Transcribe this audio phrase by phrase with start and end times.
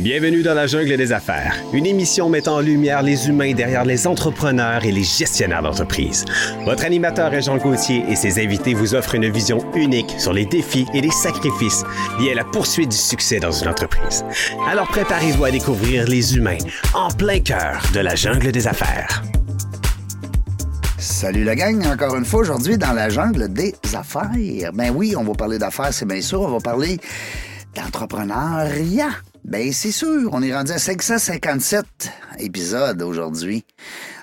[0.00, 4.06] Bienvenue dans la jungle des affaires, une émission mettant en lumière les humains derrière les
[4.06, 6.24] entrepreneurs et les gestionnaires d'entreprise.
[6.64, 10.46] Votre animateur est Jean Gauthier et ses invités vous offrent une vision unique sur les
[10.46, 11.84] défis et les sacrifices
[12.18, 14.24] liés à la poursuite du succès dans une entreprise.
[14.66, 16.56] Alors préparez-vous à découvrir les humains
[16.94, 19.22] en plein cœur de la jungle des affaires.
[20.96, 24.30] Salut la gang, encore une fois aujourd'hui dans la jungle des affaires.
[24.72, 26.98] Ben oui, on va parler d'affaires, c'est bien sûr, on va parler
[27.76, 29.10] d'entrepreneuriat.
[29.44, 31.84] Ben c'est sûr, on est rendu à 557
[32.38, 33.64] épisodes aujourd'hui.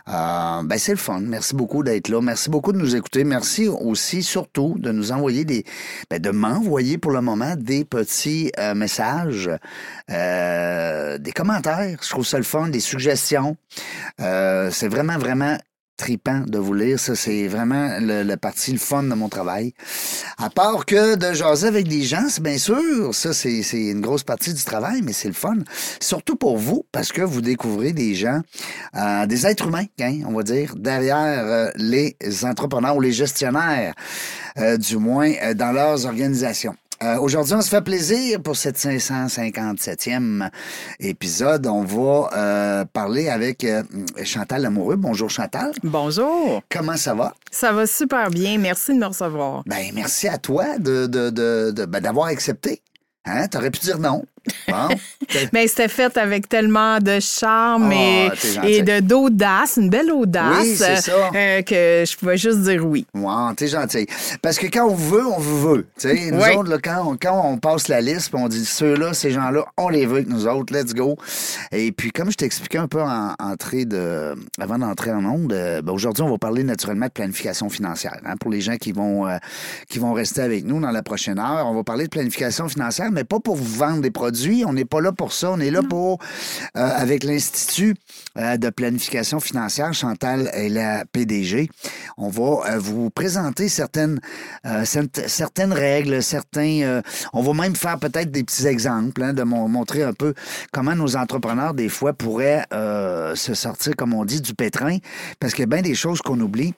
[0.08, 1.20] Euh, ben c'est le fun.
[1.22, 2.22] Merci beaucoup d'être là.
[2.22, 3.24] Merci beaucoup de nous écouter.
[3.24, 5.66] Merci aussi surtout de nous envoyer des,
[6.10, 9.50] ben, de m'envoyer pour le moment des petits euh, messages,
[10.12, 11.98] euh, des commentaires.
[12.02, 13.58] Je trouve ça le fun, des suggestions.
[14.20, 15.58] c'est vraiment vraiment
[15.98, 17.00] tripant de vous lire.
[17.00, 19.74] Ça, c'est vraiment le, la partie, le fun de mon travail.
[20.38, 24.24] À part que de jaser avec des gens, c'est bien sûr, ça, c'est une grosse
[24.24, 25.58] partie du travail, mais c'est le fun.
[26.00, 28.42] Surtout pour vous, parce que vous découvrez des gens,
[28.96, 33.94] euh, des êtres humains, hein, on va dire, derrière euh, les entrepreneurs ou les gestionnaires,
[34.58, 36.76] euh, du moins dans leurs organisations.
[37.04, 40.50] Euh, aujourd'hui, on se fait plaisir pour cette 557e
[41.00, 41.68] épisode.
[41.68, 43.84] On va euh, parler avec euh,
[44.24, 44.96] Chantal Amoureux.
[44.96, 45.74] Bonjour Chantal.
[45.84, 46.64] Bonjour.
[46.72, 47.36] Comment ça va?
[47.52, 48.58] Ça va super bien.
[48.58, 49.64] Merci de me recevoir.
[49.68, 52.82] Ben, merci à toi de, de, de, ben, d'avoir accepté.
[53.26, 53.48] Hein?
[53.48, 54.24] T'aurais pu dire non.
[55.54, 60.84] Mais c'était fait avec tellement de charme et, ah, et de, d'audace, une belle audace,
[61.36, 63.06] euh, que je pouvais juste dire oui.
[63.14, 64.08] Wow, t'es gentil.
[64.42, 65.88] Parce que quand on veut, on vous veut.
[66.04, 69.66] nous autres, là, quand, on, quand on passe la liste, on dit ceux-là, ces gens-là,
[69.78, 71.18] on les veut avec nous autres, let's go.
[71.72, 75.82] Et puis, comme je t'expliquais un peu en, entrée de, avant d'entrer en onde, euh,
[75.82, 78.18] ben, aujourd'hui, on va parler naturellement de planification financière.
[78.26, 79.38] Hein, pour les gens qui vont, euh,
[79.90, 83.12] qui vont rester avec nous dans la prochaine heure, on va parler de planification financière,
[83.12, 85.52] mais pas pour vous vendre des produits on n'est pas là pour ça.
[85.52, 86.20] On est là pour,
[86.76, 87.96] euh, avec l'Institut
[88.38, 91.70] euh, de planification financière, Chantal est la PDG.
[92.18, 94.20] On va euh, vous présenter certaines,
[95.28, 97.02] certaines règles, certains.
[97.34, 100.34] on va même faire peut-être des petits exemples, hein, de montrer un peu
[100.72, 104.98] comment nos entrepreneurs, des fois, pourraient se sortir, comme on dit, du pétrin,
[105.40, 106.74] parce qu'il y a bien des choses qu'on oublie.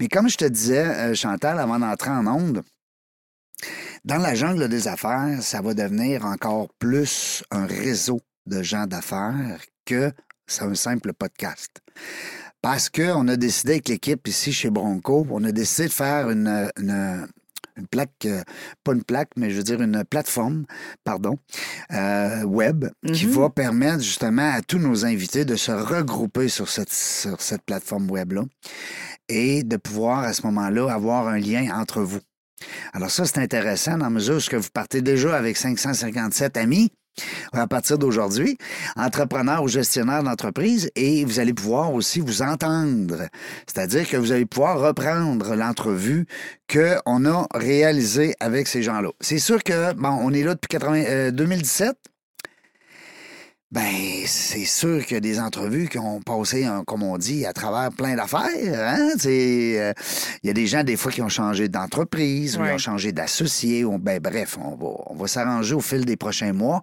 [0.00, 2.62] Mais comme je te disais, Chantal, avant d'entrer en onde,
[4.04, 9.60] dans la jungle des affaires, ça va devenir encore plus un réseau de gens d'affaires
[9.84, 10.12] que
[10.46, 11.80] c'est un simple podcast.
[12.60, 16.70] Parce qu'on a décidé avec l'équipe ici chez Bronco, on a décidé de faire une,
[17.90, 18.26] plaque,
[18.82, 20.64] pas une plaque, mais je veux dire une plateforme,
[21.04, 21.38] pardon,
[21.92, 23.40] euh, web, qui mm-hmm.
[23.40, 28.10] va permettre justement à tous nos invités de se regrouper sur cette, sur cette plateforme
[28.10, 28.44] web-là
[29.28, 32.20] et de pouvoir à ce moment-là avoir un lien entre vous.
[32.92, 36.90] Alors ça, c'est intéressant dans la mesure où vous partez déjà avec 557 amis
[37.52, 38.58] à partir d'aujourd'hui,
[38.96, 43.28] entrepreneurs ou gestionnaires d'entreprise, et vous allez pouvoir aussi vous entendre.
[43.66, 46.26] C'est-à-dire que vous allez pouvoir reprendre l'entrevue
[46.68, 49.10] qu'on a réalisée avec ces gens-là.
[49.20, 50.76] C'est sûr que, bon, on est là depuis
[51.32, 51.96] 2017.
[53.74, 57.52] Ben, c'est sûr qu'il y a des entrevues qui ont passé, comme on dit, à
[57.52, 58.38] travers plein d'affaires.
[58.46, 59.14] Hein?
[59.26, 59.92] Euh,
[60.44, 63.10] il y a des gens, des fois, qui ont changé d'entreprise, ou qui ont changé
[63.10, 63.84] d'associé.
[63.98, 66.82] Ben, bref, on va, on va s'arranger au fil des prochains mois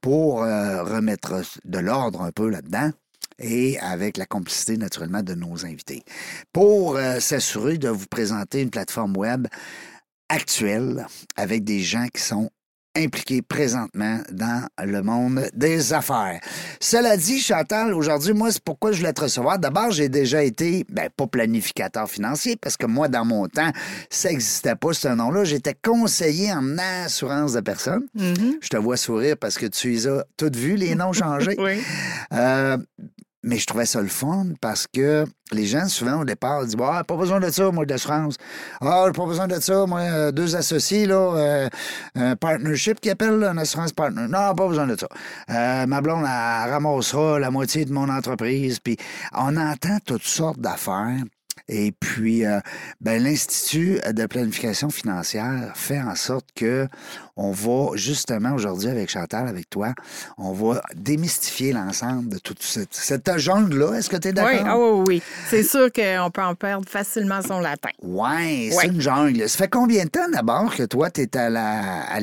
[0.00, 2.90] pour euh, remettre de l'ordre un peu là-dedans
[3.38, 6.02] et avec la complicité naturellement de nos invités.
[6.52, 9.46] Pour euh, s'assurer de vous présenter une plateforme web
[10.28, 12.50] actuelle avec des gens qui sont
[12.96, 16.40] impliqué présentement dans le monde des affaires.
[16.80, 19.58] Cela dit, Chantal, aujourd'hui, moi, c'est pourquoi je voulais te recevoir.
[19.58, 23.70] D'abord, j'ai déjà été, ben, pas planificateur financier, parce que moi, dans mon temps,
[24.10, 25.44] ça n'existait pas, ce nom-là.
[25.44, 28.06] J'étais conseiller en assurance de personnes.
[28.16, 28.56] Mm-hmm.
[28.60, 31.54] Je te vois sourire parce que tu les as toutes vues, les noms changés.
[31.58, 31.82] oui.
[32.32, 32.76] Euh,
[33.42, 37.02] mais je trouvais ça le fun parce que les gens, souvent, au départ, disent Ah,
[37.04, 38.36] pas besoin de ça, moi, d'assurance.
[38.80, 41.68] Ah, pas besoin de ça, moi, euh, deux associés, là, euh,
[42.14, 44.22] un partnership qui appelle, un assurance partner.
[44.28, 45.08] Non, pas besoin de ça.
[45.50, 48.78] Euh, ma blonde, elle ramassera la moitié de mon entreprise.
[48.78, 48.96] Puis
[49.32, 51.18] on entend toutes sortes d'affaires.
[51.68, 52.60] Et puis, euh,
[53.00, 56.88] ben, l'Institut de planification financière fait en sorte que
[57.36, 59.94] on va justement aujourd'hui avec Chantal, avec toi,
[60.38, 63.94] on va démystifier l'ensemble de toute cette, cette jungle-là.
[63.94, 64.52] Est-ce que tu es d'accord?
[64.52, 65.22] Oui, ah oui, oui.
[65.48, 67.90] C'est sûr qu'on peut en perdre facilement son latin.
[68.02, 69.48] Oui, c'est une jungle.
[69.48, 72.20] Ça fait combien de temps d'abord que toi, tu es à la, à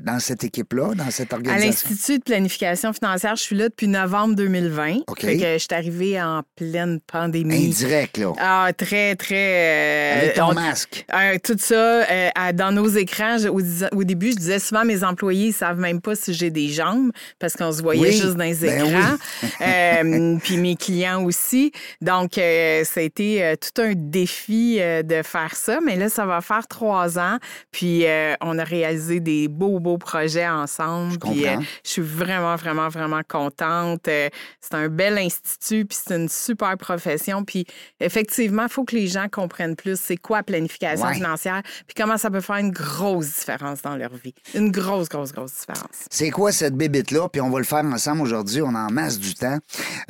[0.00, 1.62] dans cette équipe-là, dans cette organisation?
[1.62, 4.98] À l'Institut de planification financière, je suis là depuis novembre 2020.
[5.06, 5.20] OK.
[5.20, 7.66] Fait que je suis arrivée en pleine pandémie.
[7.66, 8.32] Indirect, là.
[8.38, 10.18] Ah, Ah, très, très.
[10.18, 11.06] Avec ton masque.
[11.42, 12.04] tout ça,
[12.52, 16.34] dans nos écrans, au, début, je disais souvent mes employés ne savent même pas si
[16.34, 20.38] j'ai des jambes parce qu'on se voyait juste dans les ben écrans.
[20.42, 21.72] puis mes clients aussi.
[22.00, 25.80] Donc, ça a été tout un défi de faire ça.
[25.80, 27.38] Mais là, ça va faire trois ans.
[27.70, 28.04] Puis,
[28.40, 31.12] on a réalisé des beaux, beaux projets ensemble.
[31.12, 31.44] Je puis,
[31.84, 34.02] je suis vraiment, vraiment, vraiment contente.
[34.04, 37.44] c'est un bel institut, puis c'est une super profession.
[37.44, 37.66] Puis,
[38.00, 42.16] effectivement, il faut que les gens comprennent plus c'est quoi la planification financière, puis comment
[42.16, 44.34] ça peut faire une grosse différence dans leur vie.
[44.54, 46.06] Une grosse, grosse, grosse différence.
[46.10, 47.28] C'est quoi cette bébite-là?
[47.28, 48.62] Puis on va le faire ensemble aujourd'hui.
[48.62, 49.58] On en masse du temps.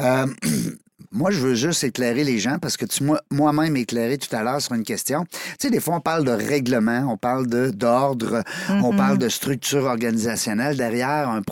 [0.00, 0.26] Euh,
[1.12, 4.42] moi, je veux juste éclairer les gens parce que tu m'as moi-même éclairé tout à
[4.42, 5.24] l'heure sur une question.
[5.24, 9.18] Tu sais, des fois, on parle de règlement, on parle d'ordre, on parle mm-hmm.
[9.18, 10.76] de structure organisationnelle.
[10.76, 11.42] Derrière un,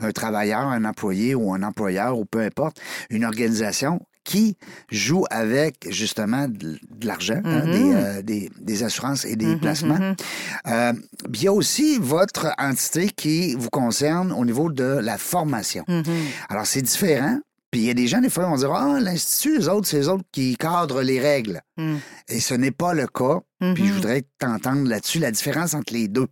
[0.00, 2.80] un, travailleur, un employé ou un employeur ou peu importe,
[3.10, 4.58] une organisation, qui
[4.90, 7.94] joue avec justement de, l'argent, hein, mm-hmm.
[7.94, 9.94] euh, des, des, assurances et des mm-hmm, placements.
[9.94, 10.16] Mm-hmm.
[10.66, 10.92] Euh,
[11.32, 15.82] il y a aussi votre entité qui vous concerne au niveau de la formation.
[16.50, 17.38] Alors, c'est différent.
[17.70, 19.98] Puis il y a des gens, des fois, vont dire Ah, l'Institut, les autres, c'est
[19.98, 21.62] les autres qui cadrent les règles.
[21.78, 21.96] Mm.
[22.28, 23.40] Et ce n'est pas le cas.
[23.74, 26.26] Puis je voudrais t'entendre là-dessus, la différence entre les deux.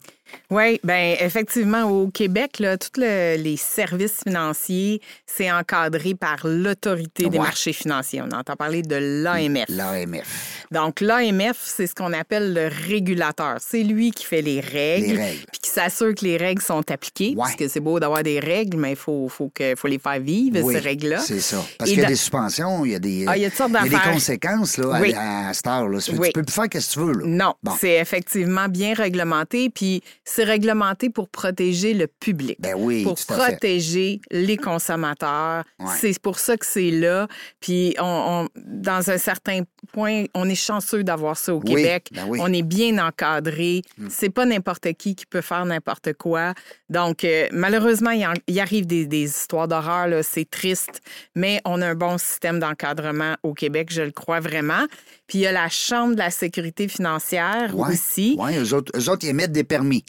[0.51, 7.39] Oui, bien, effectivement, au Québec, là, tous les services financiers, c'est encadré par l'autorité des
[7.39, 8.23] marchés financiers.
[8.23, 9.65] On entend parler de l'AMF.
[9.69, 10.67] L'AMF.
[10.71, 13.57] Donc, l'AMF, c'est ce qu'on appelle le régulateur.
[13.61, 15.45] C'est lui qui fait les règles, les règles.
[15.51, 17.35] puis qui s'assure que les règles sont appliquées.
[17.37, 20.71] Parce que c'est beau d'avoir des règles, mais il faut, faut, faut les faire vivre,
[20.71, 21.19] ces règles-là.
[21.21, 21.65] C'est ça.
[21.79, 23.51] Parce qu'il y a des suspensions, il y a des, ah, il y a
[23.89, 25.89] des conséquences là, à, à, cette heure.
[25.89, 25.99] Là.
[26.01, 27.13] Tu peux plus faire ce que tu veux.
[27.13, 27.27] Là.
[27.27, 29.71] Non, c'est effectivement bien réglementé.
[29.71, 32.59] Puis c'est réglementé pour protéger le public.
[32.61, 35.65] Ben oui, pour protéger les consommateurs.
[35.99, 37.29] C'est pour ça que c'est là.
[37.61, 42.09] Puis on, dans un certain point, on est chanceux d'avoir ça au Québec.
[42.13, 43.83] Ben on est bien encadré.
[43.99, 44.09] Hmm.
[44.11, 46.55] C'est pas n'importe qui qui peut faire n'importe quoi.
[46.91, 50.09] Donc euh, malheureusement, il, y arrive des, histoires d'horreur.
[50.23, 51.01] C'est triste,
[51.35, 54.87] mais on a un bon système d'encadrement au Québec, je le crois vraiment.
[55.27, 58.37] Puis il y a la Chambre de la sécurité financière aussi.
[58.39, 60.05] Oui, eux autres, eux autres, ils émettent des permis.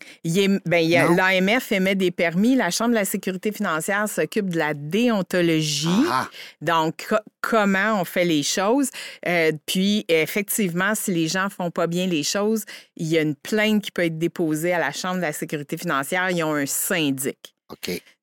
[0.65, 2.55] Ben, L'AMF émet des permis.
[2.55, 5.87] La Chambre de la sécurité financière s'occupe de la déontologie.
[6.09, 6.27] Ah.
[6.61, 7.07] Donc,
[7.41, 8.89] comment on fait les choses?
[9.27, 12.63] Euh, puis, effectivement, si les gens font pas bien les choses,
[12.95, 15.77] il y a une plainte qui peut être déposée à la Chambre de la sécurité
[15.77, 16.31] financière.
[16.31, 17.53] Ils ont un syndic.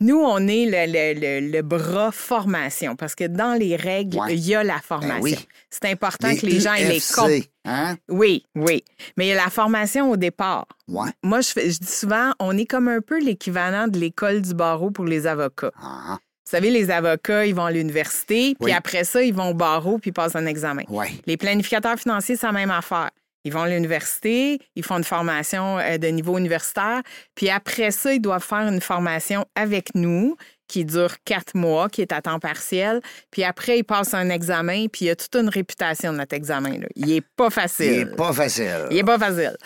[0.00, 4.76] Nous, on est le, bras formation parce que dans les règles, il y a la
[4.76, 5.38] ben formation.
[5.68, 7.46] C'est important que les gens aient les comptent.
[7.66, 7.98] Hein?
[8.08, 8.82] Oui, oui.
[9.18, 10.66] Mais il y a la formation au départ.
[10.88, 11.10] Moi,
[11.42, 15.26] je, dis souvent, on est comme un peu l'équivalent de l'école du barreau pour les
[15.26, 15.72] avocats.
[15.76, 16.18] Ah.
[16.44, 19.98] Vous savez, les avocats, ils vont à l'université, puis après ça, ils vont au barreau,
[19.98, 20.82] puis ils passent un examen.
[21.26, 23.10] Les planificateurs financiers, c'est la même affaire.
[23.46, 27.02] Ils vont à l'université, ils font une formation euh, de niveau universitaire,
[27.34, 30.36] puis après ça, ils doivent faire une formation avec nous
[30.66, 33.00] qui dure quatre mois, qui est à temps partiel.
[33.30, 36.34] Puis après, ils passent un examen, puis il y a toute une réputation de notre
[36.34, 36.78] examen.
[36.78, 36.86] Là.
[36.96, 37.92] Il n'est pas facile.
[37.92, 38.86] Il n'est pas facile.
[38.90, 39.56] Il n'est pas facile.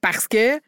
[0.00, 0.60] Parce que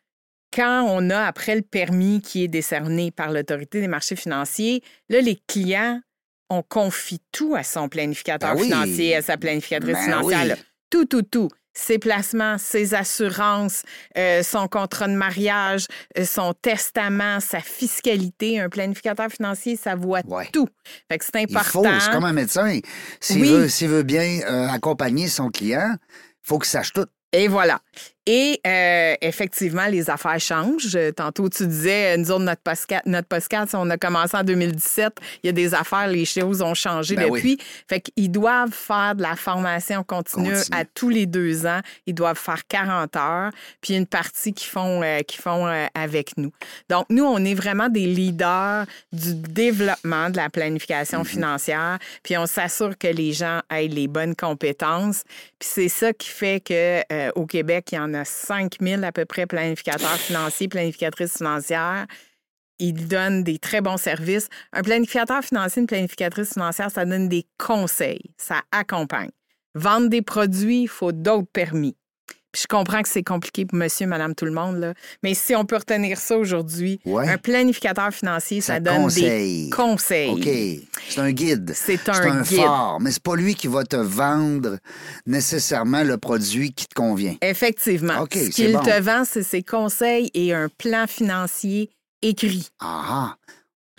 [0.56, 5.20] quand on a après le permis qui est décerné par l'autorité des marchés financiers, là,
[5.20, 6.00] les clients,
[6.48, 10.56] on confie tout à son planificateur ben financier, à sa planificatrice ben financière.
[10.90, 13.82] Tout, tout, tout ses placements, ses assurances,
[14.16, 15.86] euh, son contrat de mariage,
[16.18, 18.60] euh, son testament, sa fiscalité.
[18.60, 20.22] Un planificateur financier, ça voit
[20.52, 20.68] tout.
[21.10, 21.82] Fait que c'est important.
[21.84, 22.80] Il faut, c'est comme un médecin.
[23.20, 27.06] S'il veut, veut, bien euh, accompagner son client, il faut qu'il sache tout.
[27.32, 27.80] Et voilà.
[28.28, 30.98] Et euh, effectivement, les affaires changent.
[31.14, 35.12] Tantôt, tu disais, nous autres, notre podcast, notre podcast, on a commencé en 2017.
[35.44, 37.56] Il y a des affaires, les choses ont changé ben depuis.
[37.88, 41.80] Fait qu'ils doivent faire de la formation continue à tous les deux ans.
[42.06, 43.50] Ils doivent faire 40 heures.
[43.80, 46.50] Puis une partie qui font, euh, font euh, avec nous.
[46.90, 51.26] Donc, nous, on est vraiment des leaders du développement de la planification mm-hmm.
[51.26, 51.98] financière.
[52.24, 55.22] Puis on s'assure que les gens aient les bonnes compétences.
[55.60, 59.02] Puis c'est ça qui fait que au Québec, il y en a a 5 000
[59.02, 62.06] à peu près planificateurs financiers, planificatrices financières.
[62.78, 64.48] Ils donnent des très bons services.
[64.72, 69.30] Un planificateur financier, une planificatrice financière, ça donne des conseils, ça accompagne.
[69.74, 71.96] Vendre des produits, il faut d'autres permis
[72.54, 74.94] je comprends que c'est compliqué pour monsieur, madame, tout le monde, là.
[75.22, 80.30] mais si on peut retenir ça aujourd'hui, un planificateur financier, ça, donne des conseils.
[80.30, 80.88] OK.
[81.08, 81.72] C'est un guide.
[81.74, 82.60] C'est un, guide.
[82.60, 84.78] phare, mais c'est pas lui qui va te vendre
[85.26, 87.36] nécessairement le produit qui te convient.
[87.42, 88.20] Effectivement.
[88.20, 91.90] OK, Ce qu'il te vend, c'est ses conseils et un plan financier
[92.22, 92.68] écrit.
[92.80, 93.36] Ah, ah.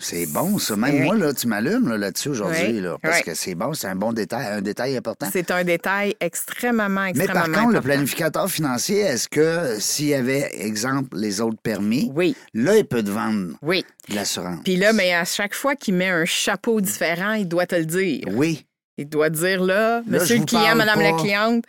[0.00, 0.76] C'est bon, ça.
[0.76, 4.12] Même moi, là, tu m'allumes là-dessus aujourd'hui, là, parce que c'est bon, c'est un bon
[4.12, 5.26] détail, un détail important.
[5.32, 10.14] C'est un détail extrêmement, extrêmement Mais par contre, le planificateur financier, est-ce que s'il y
[10.14, 12.36] avait, exemple, les autres permis, oui.
[12.54, 13.84] là, il peut te vendre oui.
[14.08, 14.60] de l'assurance?
[14.62, 17.86] Puis là, mais à chaque fois qu'il met un chapeau différent, il doit te le
[17.86, 18.24] dire.
[18.28, 18.64] Oui.
[18.98, 21.64] Il doit dire là, monsieur le client, madame la cliente,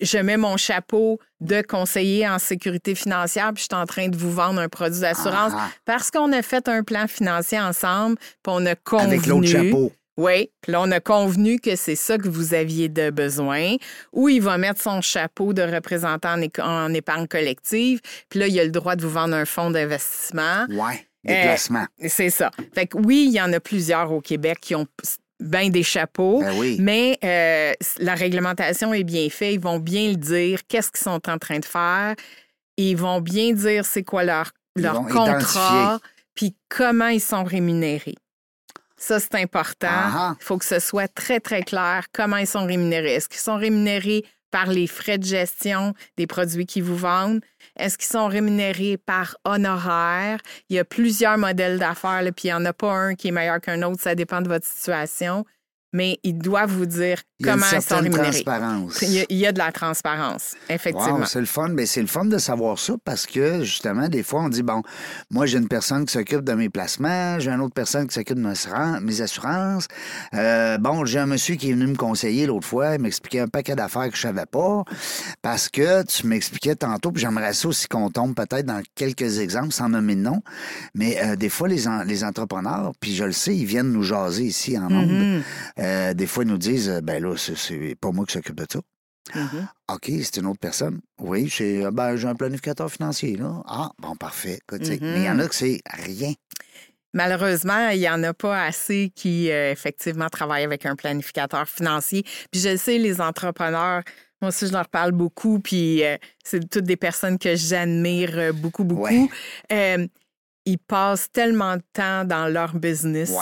[0.00, 4.16] je mets mon chapeau de conseiller en sécurité financière, puis je suis en train de
[4.16, 5.70] vous vendre un produit d'assurance ah, ah.
[5.84, 9.06] parce qu'on a fait un plan financier ensemble, puis on a convenu.
[9.06, 9.92] Avec l'autre chapeau.
[10.16, 13.74] Oui, puis là, on a convenu que c'est ça que vous aviez de besoin,
[14.12, 18.64] ou il va mettre son chapeau de représentant en, épargne collective, puis là, il a
[18.64, 20.66] le droit de vous vendre un fonds d'investissement.
[20.68, 21.86] Oui, des placements.
[22.06, 22.50] c'est ça.
[22.74, 24.86] Fait que oui, il y en a plusieurs au Québec qui ont
[25.40, 26.40] bien des chapeaux.
[26.40, 29.54] Ben mais euh, la réglementation est bien faite.
[29.54, 32.14] Ils vont bien le dire, qu'est-ce qu'ils sont en train de faire.
[32.76, 36.00] Ils vont bien dire c'est quoi leur, leur contrat,
[36.34, 38.16] puis comment ils sont rémunérés.
[38.96, 40.34] Ça, c'est important.
[40.40, 43.14] Il faut que ce soit très, très clair comment ils sont rémunérés.
[43.14, 47.40] Est-ce qu'ils sont rémunérés par les frais de gestion des produits qu'ils vous vendent?
[47.76, 50.38] Est-ce qu'ils sont rémunérés par honoraire?
[50.68, 53.32] Il y a plusieurs modèles d'affaires, puis il n'y en a pas un qui est
[53.32, 55.44] meilleur qu'un autre, ça dépend de votre situation
[55.94, 58.42] mais ils doivent vous dire comment ils sont rémunérés.
[58.42, 59.00] Transparence.
[59.02, 61.24] Il, y a, de la transparence, effectivement.
[61.24, 64.42] c'est le fun, mais c'est le fun de savoir ça parce que justement, des fois,
[64.42, 64.82] on dit bon,
[65.30, 68.36] moi j'ai une personne qui s'occupe de mes placements, j'ai une autre personne qui s'occupe
[68.36, 69.86] de mes assurances.
[70.34, 73.48] Euh, bon, j'ai un monsieur qui est venu me conseiller l'autre fois, il m'expliquait un
[73.48, 74.82] paquet d'affaires que je savais pas
[75.42, 79.72] parce que tu m'expliquais tantôt, puis j'aimerais ça aussi qu'on tombe peut-être dans quelques exemples
[79.72, 80.42] sans nommer de nom,
[80.96, 84.42] mais euh, des fois les, les entrepreneurs, puis je le sais, ils viennent nous jaser
[84.42, 85.12] ici en nombre.
[85.12, 85.42] Mm-hmm.
[85.84, 88.66] Euh, des fois, ils nous disent euh, ben là, c'est pas moi qui s'occupe de
[88.70, 88.80] ça.
[89.34, 89.94] Mm-hmm.
[89.94, 91.00] OK, c'est une autre personne.
[91.18, 93.36] Oui, j'ai ben, un planificateur financier.
[93.36, 93.62] Là.
[93.66, 94.60] Ah, bon, parfait.
[94.70, 95.48] Mais il y en a mm-hmm.
[95.48, 96.32] que c'est rien.
[97.12, 102.24] Malheureusement, il n'y en a pas assez qui, euh, effectivement, travaillent avec un planificateur financier.
[102.50, 104.02] Puis je sais, les entrepreneurs,
[104.42, 106.02] moi aussi, je leur parle beaucoup, puis
[106.42, 109.30] c'est toutes des personnes que j'admire beaucoup, beaucoup.
[109.70, 113.32] ils passent tellement de temps dans leur business.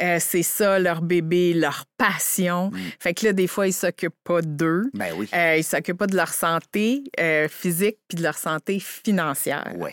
[0.00, 2.70] Euh, c'est ça leur bébé, leur passion.
[2.70, 2.78] Mm.
[2.98, 4.90] Fait que là, des fois, ils s'occupent pas d'eux.
[4.94, 5.28] Ben oui.
[5.34, 9.72] Euh, ils s'occupent pas de leur santé euh, physique puis de leur santé financière.
[9.76, 9.90] Oui.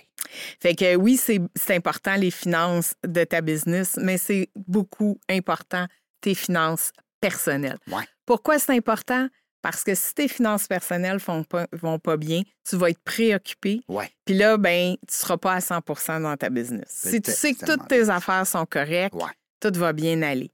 [0.59, 5.85] Fait que oui, c'est important les finances de ta business, mais c'est beaucoup important
[6.21, 7.79] tes finances personnelles.
[7.91, 8.03] Ouais.
[8.25, 9.27] Pourquoi c'est important?
[9.61, 13.81] Parce que si tes finances personnelles ne pas, vont pas bien, tu vas être préoccupé.
[13.87, 14.09] Ouais.
[14.25, 15.81] Puis là, ben, tu ne seras pas à 100
[16.21, 16.87] dans ta business.
[16.87, 20.51] Si tu sais que toutes tes affaires sont correctes, ouais tout va bien aller.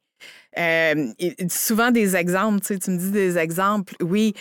[0.57, 1.13] Euh,
[1.49, 4.33] souvent des exemples, tu, sais, tu me dis des exemples, oui,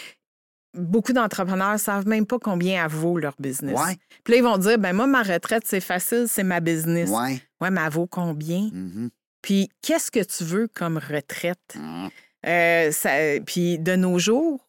[0.75, 3.79] beaucoup d'entrepreneurs ne savent même pas combien elle vaut leur business.
[3.79, 3.97] Ouais.
[4.25, 7.11] Puis là, ils vont dire, ben moi, ma retraite, c'est facile, c'est ma business.
[7.11, 7.41] Ouais.
[7.61, 8.69] ouais, mais elle vaut combien?
[8.69, 9.11] Mm-hmm.
[9.43, 11.77] Puis qu'est-ce que tu veux comme retraite?
[11.77, 12.09] Mm.
[12.47, 13.11] Euh, ça,
[13.45, 14.69] puis de nos jours,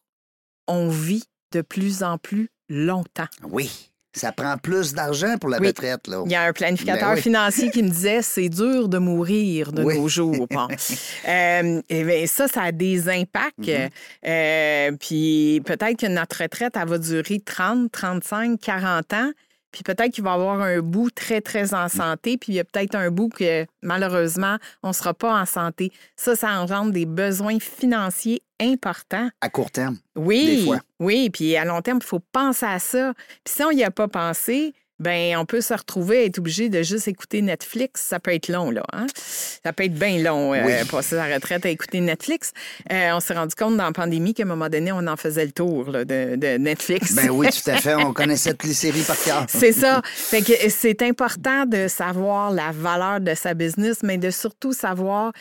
[0.66, 3.28] on vit de plus en plus longtemps.
[3.42, 3.87] Oui.
[4.12, 6.06] Ça prend plus d'argent pour la retraite.
[6.06, 6.22] Là.
[6.24, 9.82] Il y a un planificateur ben financier qui me disait c'est dur de mourir de
[9.82, 10.48] nos jours.
[11.28, 13.58] euh, et ben, ça, ça a des impacts.
[13.60, 13.90] Mm-hmm.
[14.26, 19.30] Euh, puis peut-être que notre retraite, elle va durer 30, 35, 40 ans.
[19.72, 22.60] Puis peut-être qu'il va y avoir un bout très, très en santé, puis il y
[22.60, 25.92] a peut-être un bout que malheureusement, on ne sera pas en santé.
[26.16, 29.28] Ça, ça engendre des besoins financiers importants.
[29.40, 29.98] À court terme.
[30.16, 30.46] Oui.
[30.46, 30.78] Des fois.
[30.98, 33.12] Oui, puis à long terme, il faut penser à ça.
[33.44, 36.68] Puis si on n'y a pas pensé, ben on peut se retrouver à être obligé
[36.68, 38.02] de juste écouter Netflix.
[38.02, 38.82] Ça peut être long, là.
[38.92, 39.06] Hein?
[39.14, 42.52] Ça peut être bien long, euh, passer sa retraite à écouter Netflix.
[42.90, 45.44] Euh, on s'est rendu compte dans la pandémie qu'à un moment donné, on en faisait
[45.44, 47.14] le tour de, Netflix.
[47.14, 47.94] Ben oui, tout à fait.
[47.94, 49.46] On connaissait toutes les séries par cœur.
[49.48, 50.02] c'est ça.
[50.04, 55.32] Fait que c'est important de savoir la valeur de sa business, mais de surtout savoir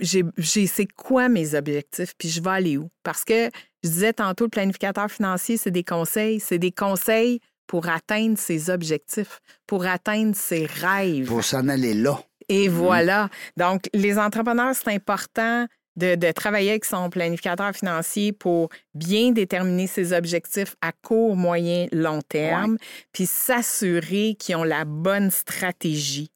[0.00, 0.24] j'ai
[0.66, 2.90] c'est quoi mes objectifs, puis je vais aller où?
[3.04, 3.50] Parce que
[3.84, 6.40] je disais tantôt, le planificateur financier, c'est des conseils.
[6.40, 7.40] C'est des conseils
[7.72, 11.26] pour atteindre ses objectifs, pour atteindre ses rêves.
[11.26, 12.22] Pour s'en aller là.
[12.50, 12.74] Et mhm.
[12.74, 13.30] voilà.
[13.56, 20.12] Donc, les entrepreneurs, c'est important de, travailler avec son planificateur financier pour bien déterminer ses
[20.12, 22.76] objectifs à court, moyen, long terme,
[23.10, 26.30] puis s'assurer qu'ils ont la bonne stratégie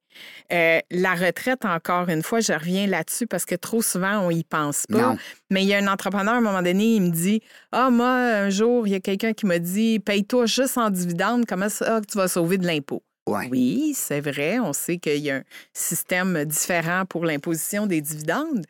[0.53, 4.45] euh, la retraite, encore une fois, je reviens là-dessus parce que trop souvent, on y
[4.45, 5.17] pense pas.
[5.51, 7.41] Mais il y a un entrepreneur, à un moment donné, il me dit
[7.73, 11.45] Ah, moi, un jour, il y a quelqu'un qui m'a dit Paye-toi juste en dividende,
[11.47, 13.03] comment ça, tu vas sauver de l'impôt?
[13.51, 14.61] Oui, c'est vrai.
[14.61, 15.43] On sait qu'il y a un
[15.73, 18.65] système différent pour l'imposition des dividendes.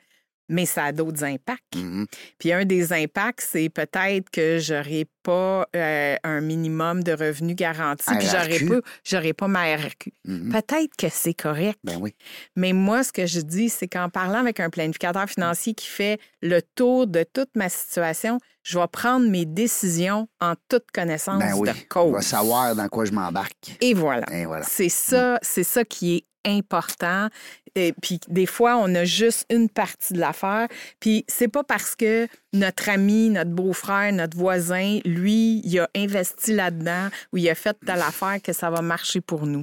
[0.48, 1.74] Mais ça a d'autres impacts.
[1.76, 2.06] Mhm.
[2.38, 8.04] Puis un des impacts, c'est peut-être que j'aurai pas euh, un minimum de revenus garanti,
[8.18, 10.12] puis j'aurai pas, j'aurai pas ma RRQ.
[10.24, 10.52] Mhm.
[10.52, 11.78] Peut-être que c'est correct.
[11.82, 12.14] Ben oui.
[12.54, 16.20] Mais moi, ce que je dis, c'est qu'en parlant avec un planificateur financier qui fait
[16.42, 21.54] le tour de toute ma situation, je vais prendre mes décisions en toute connaissance Ben
[21.54, 21.68] oui.
[21.68, 22.22] de On va cause.
[22.26, 23.76] savoir dans quoi je m'embarque.
[23.80, 24.26] Et voilà.
[24.32, 24.64] Et voilà.
[24.64, 27.28] C'est ça, c'est ça qui est important.
[27.76, 30.66] Et puis des fois, on a juste une partie de l'affaire.
[30.98, 36.52] Puis c'est pas parce que notre ami, notre beau-frère, notre voisin, lui, il a investi
[36.54, 39.62] là-dedans ou il a fait telle affaire que ça va marcher pour nous.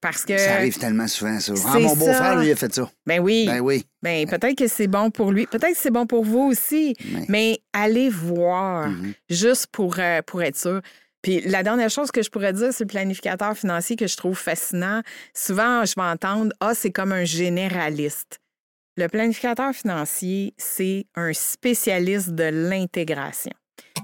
[0.00, 1.52] Parce que Ça arrive tellement souvent, ça.
[1.66, 2.88] Ah, mon beau-frère, lui, il a fait ça.
[3.04, 3.84] ben oui, Ben oui.
[4.02, 7.24] ben peut-être que c'est bon pour lui, peut-être que c'est bon pour vous aussi, Mais-
[7.28, 9.12] mais allez voir Mhm.
[9.28, 10.80] juste pour, euh, pour être sûr.
[11.26, 14.38] Puis la dernière chose que je pourrais dire, c'est le planificateur financier que je trouve
[14.38, 15.02] fascinant.
[15.34, 18.38] Souvent, je vais entendre Ah, c'est comme un généraliste.
[18.96, 23.50] Le planificateur financier, c'est un spécialiste de l'intégration.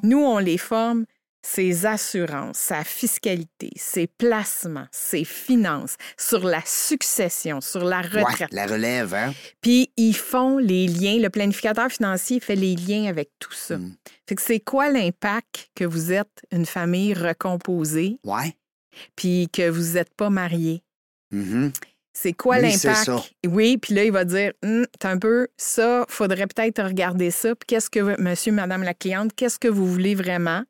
[0.03, 1.05] Nous, on les forme
[1.45, 8.53] ses assurances, sa fiscalité, ses placements, ses finances, sur la succession, sur la Ouais, retraite.
[8.53, 9.35] la relève, hein?
[9.61, 11.19] Puis ils font les liens.
[11.19, 13.77] Le planificateur financier fait les liens avec tout ça.
[13.79, 13.95] Mm.
[14.29, 18.55] Fait que c'est quoi l'impact que vous êtes une famille recomposée Ouais.
[19.17, 20.83] puis que vous n'êtes pas marié?
[21.33, 21.73] Mhm.
[22.15, 23.11] C'est quoi l'impact?
[23.47, 27.55] Oui, puis là, il va dire, Hum, t'as un peu, ça, faudrait peut-être regarder ça.
[27.55, 30.63] Puis qu'est-ce que, monsieur, madame la cliente, qu'est-ce que vous voulez vraiment?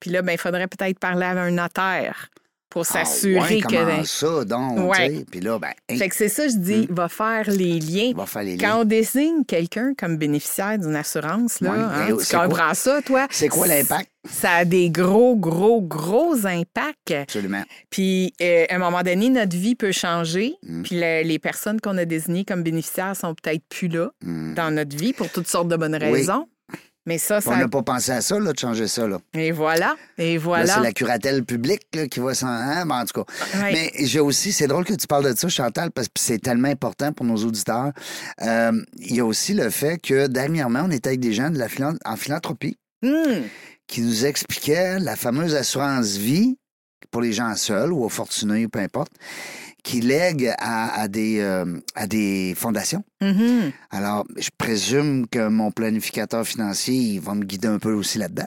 [0.00, 2.28] Puis là, ben, il faudrait peut-être parler avec un notaire
[2.70, 3.68] pour Ah s'assurer ouais, que...
[3.86, 4.90] ben, ça, donc?
[4.94, 5.24] Ouais.
[5.30, 6.94] Puis là, ben, hey, Fait que c'est ça, je dis, Mm.
[6.94, 8.12] va faire les liens.
[8.14, 8.68] va faire les liens.
[8.72, 13.26] Quand on désigne quelqu'un comme bénéficiaire d'une assurance, là, Ouais, hein, tu comprends ça, toi?
[13.30, 14.10] C'est quoi l'impact?
[14.28, 17.12] Ça a des gros, gros, gros impacts.
[17.12, 17.62] Absolument.
[17.88, 20.52] Puis, euh, à un moment donné, notre vie peut changer.
[20.62, 20.82] Mm.
[20.82, 24.52] Puis, le- les personnes qu'on a désignées comme bénéficiaires sont peut-être plus là Mm.
[24.52, 26.26] dans notre vie pour toutes sortes de bonnes Oui.
[27.08, 27.56] Mais ça, On ça.
[27.56, 29.06] n'a pas pensé à ça, là, de changer ça.
[29.08, 29.18] Là.
[29.32, 29.96] Et voilà.
[30.18, 30.74] Et Là, voilà.
[30.74, 32.48] c'est la curatelle publique là, qui va s'en.
[32.48, 32.88] Hein?
[32.90, 33.32] En tout cas.
[33.62, 36.68] Mais j'ai aussi, c'est drôle que tu parles de ça, Chantal, parce que c'est tellement
[36.68, 37.92] important pour nos auditeurs.
[38.42, 41.58] Euh, Il y a aussi le fait que dernièrement, on était avec des gens de
[41.58, 43.42] la philan- en philanthropie Hum,
[43.86, 46.58] qui nous expliquaient la fameuse assurance vie
[47.10, 49.12] pour les gens seuls ou aux fortunés, peu importe,
[49.88, 51.64] qui lègue à, à des, euh,
[51.94, 53.02] à des fondations.
[53.22, 53.72] mhm.
[53.90, 58.44] Alors, je présume que mon planificateur financier, il va me guider un peu aussi là-dedans.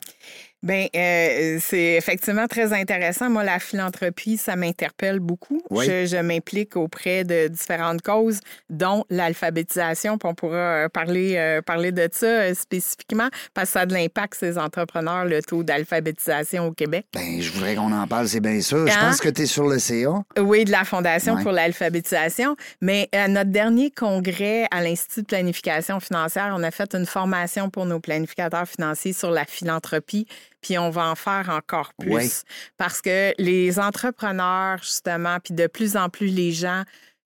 [0.64, 3.30] Bien, euh, c'est effectivement très intéressant.
[3.30, 5.62] Moi, la philanthropie, ça m'interpelle beaucoup.
[5.72, 5.86] Oui.
[5.88, 10.18] Je, je m'implique auprès de différentes causes, dont l'alphabétisation.
[10.18, 13.94] Puis on pourra euh, parler, euh, parler de ça spécifiquement parce que ça a de
[13.94, 17.06] l'impact, ces entrepreneurs, le taux d'alphabétisation au Québec.
[17.14, 18.86] Ben, je voudrais qu'on en parle, c'est bien sûr.
[18.88, 19.08] Je Hein?
[19.10, 20.24] pense que tu es sur le CA.
[20.40, 22.56] Oui, de la Fondation pour l'alphabétisation.
[22.82, 27.70] Mais à notre dernier congrès à l'Institut de planification financière, on a fait une formation
[27.70, 30.28] pour nos planificateurs financiers sur la philanthropie,
[30.62, 32.44] puis on va en faire encore plus.
[32.78, 36.84] Parce que les entrepreneurs, justement, puis de plus en plus les gens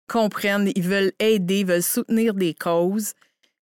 [0.08, 3.14] comprennent, ils veulent aider, ils veulent soutenir des causes.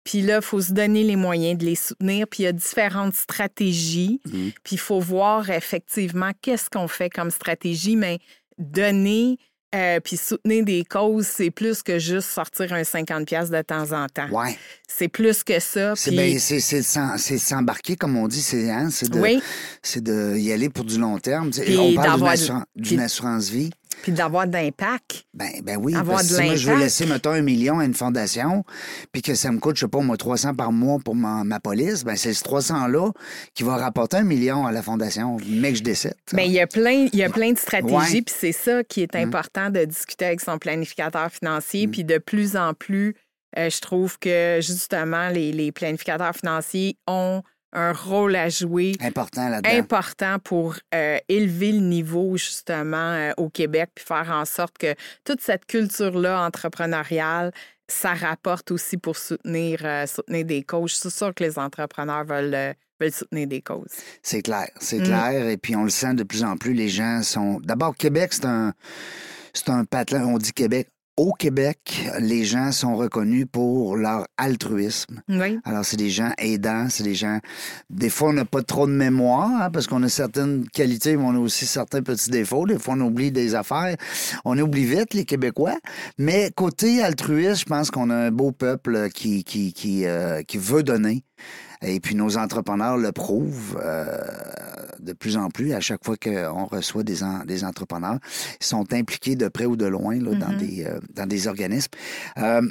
[0.04, 2.26] Puis là, il faut se donner les moyens de les soutenir.
[2.26, 4.20] Puis il y a différentes stratégies.
[4.26, 4.52] Mhm.
[4.64, 8.18] Puis il faut voir effectivement qu'est-ce qu'on fait comme stratégie, mais
[8.58, 9.38] donner
[9.74, 13.92] euh, puis soutenir des causes, c'est plus que juste sortir un 50$ piastres de temps
[13.92, 14.28] en temps.
[14.30, 14.56] Ouais.
[14.88, 15.94] C'est plus que ça.
[15.96, 19.40] C'est ben, c'est de s'embarquer, comme on dit, c'est hein, de, oui,
[19.96, 21.50] de y aller pour du long terme.
[21.50, 23.70] Tu sais, Puis on parle d'une d'une puis- assurance vie.
[24.02, 25.24] Puis d'avoir d'impact.
[25.34, 27.84] Ben, ben oui, Avoir parce que si moi, je veux laisser, mettons, un million à
[27.84, 28.64] une fondation,
[29.12, 31.60] puis que ça me coûte, je sais pas, moi, 300 par mois pour ma, ma
[31.60, 33.10] police, ben c'est ce 300-là
[33.54, 36.14] qui va rapporter un million à la fondation, mais que je décède.
[36.32, 38.22] Mais il y a plein, il y a plein de stratégies, Ouais.
[38.22, 39.22] puis c'est ça qui est Hum.
[39.22, 41.84] important de discuter avec son planificateur financier.
[41.84, 41.90] Hum.
[41.90, 43.14] Puis de plus en plus,
[43.58, 49.48] euh, je trouve que justement, les, les planificateurs financiers ont un rôle à jouer Important
[49.48, 49.76] là-dedans.
[49.78, 54.94] important pour euh, élever le niveau justement euh, au Québec puis faire en sorte que
[55.24, 57.52] toute cette culture-là entrepreneuriale,
[57.88, 60.92] ça rapporte aussi pour soutenir, euh, soutenir des causes.
[60.92, 63.92] Je suis sûre que les entrepreneurs veulent, euh, veulent soutenir des causes.
[64.22, 65.04] C'est clair, c'est Mm.
[65.04, 65.48] clair.
[65.48, 67.60] Et puis on le sent de plus en plus, les gens sont.
[67.62, 68.72] D'abord, Québec, c'est un,
[69.52, 70.24] c'est un patelin.
[70.26, 70.88] On dit Québec.
[71.20, 75.20] Au Québec, les gens sont reconnus pour leur altruisme.
[75.28, 75.58] Oui.
[75.64, 77.40] Alors, c'est des gens aidants, c'est des gens.
[77.90, 81.24] Des fois, on n'a pas trop de mémoire, hein, parce qu'on a certaines qualités, mais
[81.24, 82.64] on a aussi certains petits défauts.
[82.64, 83.96] Des fois, on oublie des affaires.
[84.46, 85.76] On oublie vite, les Québécois.
[86.16, 90.56] Mais côté altruiste, je pense qu'on a un beau peuple qui, qui, qui, euh, qui
[90.56, 91.22] veut donner.
[91.82, 94.18] Et puis, nos entrepreneurs le prouvent euh,
[95.00, 98.18] de plus en plus à chaque fois qu'on reçoit des, en- des entrepreneurs.
[98.60, 100.56] Ils sont impliqués de près ou de loin là, dans, Mhm.
[100.58, 101.88] des, euh, dans des organismes.
[102.38, 102.62] Euh,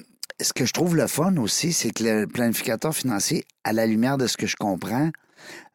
[0.42, 4.18] ce que je trouve le fun aussi, c'est que le planificateur financier, à la lumière
[4.18, 5.10] de ce que je comprends,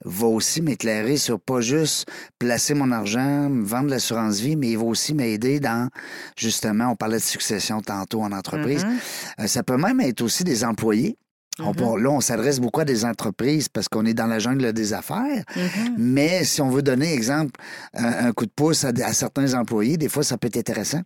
[0.05, 2.07] va aussi m'éclairer sur pas juste
[2.39, 5.89] placer mon argent, vendre l'assurance vie, mais il va aussi m'aider dans,
[6.37, 8.85] justement, on parlait de succession tantôt en entreprise.
[8.85, 9.41] Mm-hmm.
[9.41, 11.17] Euh, ça peut même être aussi des employés.
[11.59, 12.03] Mm-hmm.
[12.03, 15.45] là, on s'adresse beaucoup à des entreprises parce qu'on est dans la jungle des affaires.
[15.55, 15.95] Mm-hmm.
[15.97, 17.53] Mais si on veut donner, exemple,
[17.95, 21.01] un, coup de pouce à, certains employés, des fois, ça peut être intéressant.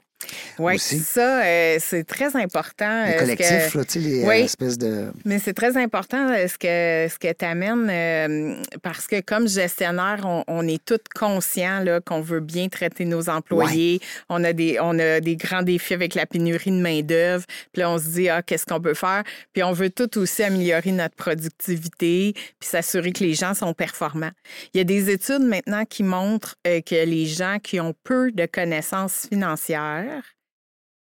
[0.59, 3.05] Oui, ça, euh, c'est très important.
[3.07, 5.13] Les collectifs, là, tu sais, les oui, espèces de...
[5.25, 9.49] Mais c'est très important euh, ce que, ce que tu amènes euh, parce que comme
[9.49, 14.01] gestionnaire, on, est tous conscients qu'on veut bien traiter nos employés.
[14.29, 17.45] On, a des, on a des grands défis avec la pénurie de main-d'œuvre.
[17.73, 19.23] Puis là, on se dit, ah, qu'est-ce qu'on peut faire?
[19.53, 24.33] Puis on veut tout aussi améliorer notre productivité puis s'assurer que les gens sont performants.
[24.75, 28.47] Il y a des études maintenant qui montrent que les gens qui ont peu de
[28.47, 30.08] connaissances financières,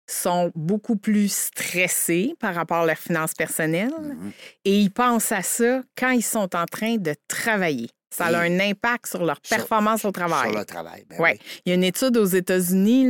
[0.06, 4.32] sont beaucoup plus stressés par rapport à leurs finances personnelles mm-hmm.
[4.64, 7.88] et ils pensent à ça quand ils sont en train de travailler.
[8.10, 10.50] Ça a un impact sur leur performance au travail.
[10.50, 11.38] Sur le travail, ben ouais.
[11.64, 13.08] Il y a une étude aux États-Unis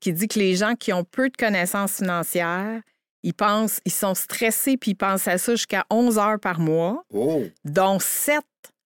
[0.00, 2.80] qui dit que les gens qui ont peu de connaissances financières,
[3.22, 7.04] ils pensent, ils sont stressés puis ils pensent à ça jusqu'à 11 heures par mois,
[7.12, 7.42] oh.
[7.64, 8.40] dont 7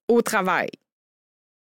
[0.08, 0.68] au travail.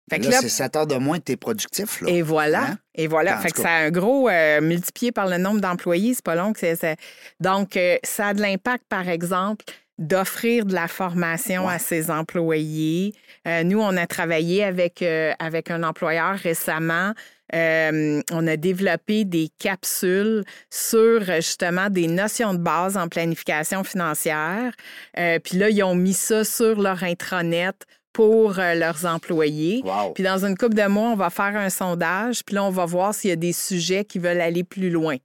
[0.09, 2.01] Fait là, c'est 7 heures de moins que t'es productif.
[2.01, 2.09] Là.
[2.09, 2.63] Et voilà.
[2.63, 2.77] Hein?
[2.93, 3.37] Et voilà.
[3.39, 6.53] fait que ça a un gros euh, multiplié par le nombre d'employés, c'est pas long.
[6.53, 6.97] Que c'est,
[7.39, 9.65] Donc, euh, ça a de l'impact, par exemple,
[9.97, 13.13] d'offrir de la formation à ses employés.
[13.47, 15.03] Euh, nous, on a travaillé avec,
[15.39, 17.13] avec un employeur récemment.
[17.51, 24.73] on a développé des capsules sur justement des notions de base en planification financière.
[25.15, 27.73] Puis là, ils ont mis ça sur leur intranet
[28.15, 29.83] pour euh, leurs employés.
[30.13, 32.85] Puis dans une couple de mois, on va faire un sondage, puis là, on va
[32.85, 35.17] voir s'il y a des sujets qui veulent aller plus loin.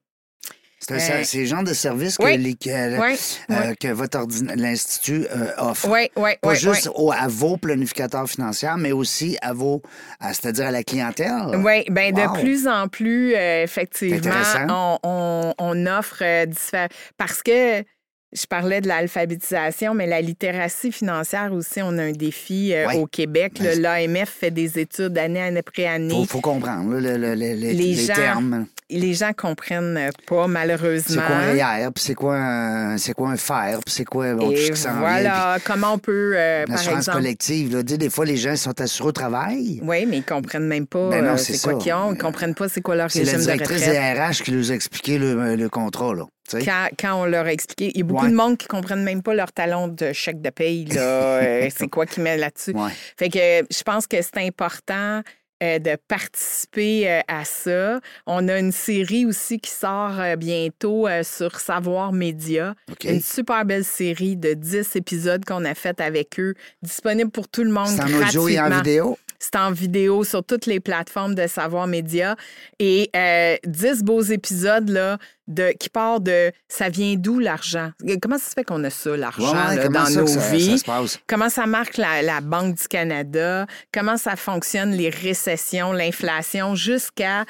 [0.80, 4.26] C'est euh, le genre de service que, euh, que votre
[4.56, 5.26] l'Institut
[5.58, 5.88] offre.
[5.88, 9.82] Oui, oui, Pas juste à vos planificateurs financiers, mais aussi à vos,
[10.20, 11.54] c'est-à-dire à la clientèle.
[11.58, 16.88] Oui, bien de plus en plus, effectivement, on, on, offre différents...
[17.18, 17.84] Parce que
[18.32, 23.06] je parlais de l'alphabétisation, mais la littératie financière aussi, on a un défi euh, au
[23.06, 23.60] Québec.
[23.60, 26.14] L'AMF fait des études année après année.
[26.16, 28.66] Il faut, comprendre les, gens, termes.
[28.88, 31.22] Les gens comprennent pas, malheureusement.
[31.22, 34.52] C'est quoi un IR, puis c'est quoi, un, quoi un fer, puis c'est quoi bon,
[34.52, 37.18] Et Voilà, comment on peut, euh, par exemple...
[37.18, 37.74] collective.
[37.74, 39.80] Là, des fois, les gens sont assurés au travail.
[39.82, 42.12] Oui, mais ils comprennent même pas ben euh, c'est, quoi qu'ils ont.
[42.12, 43.48] Ils comprennent pas c'est quoi leur régime de retraite.
[43.48, 46.26] C'est la directrice des RH qui nous a expliqué le, le contrat, là.
[46.58, 49.22] Quand, on leur a expliqué, il y a beaucoup de monde qui ne comprennent même
[49.22, 50.88] pas leur talon de chèque de paye.
[50.96, 52.74] Euh, c'est quoi qu'ils mettent là-dessus?
[53.16, 55.22] Fait que je pense que c'est important
[55.62, 58.00] euh, de participer euh, à ça.
[58.26, 62.74] On a une série aussi qui sort bientôt sur Savoir Média.
[63.04, 67.64] Une super belle série de 10 épisodes qu'on a fait avec eux, disponible pour tout
[67.64, 67.88] le monde.
[67.88, 69.18] C'est en audio et en vidéo?
[69.40, 72.36] C'est en vidéo sur toutes les plateformes de Savoir Média.
[72.78, 75.16] Et euh, 10 beaux épisodes là,
[75.48, 77.90] de, qui partent de ça vient d'où l'argent?
[78.20, 79.52] Comment ça se fait qu'on a ça, l'argent,
[79.90, 80.82] dans nos vies?
[81.26, 83.66] comment ça marque la, la, Banque du Canada?
[83.92, 87.44] Comment ça fonctionne les récessions, l'inflation, jusqu'à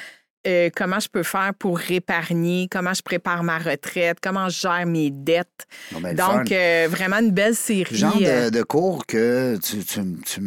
[0.47, 4.87] euh, comment je peux faire pour épargner, comment je prépare ma retraite, comment je gère
[4.87, 5.67] mes dettes.
[6.01, 7.95] Ben, Donc, euh, vraiment une belle série.
[7.95, 10.41] Genre de, euh, de cours que tu, tu, tu,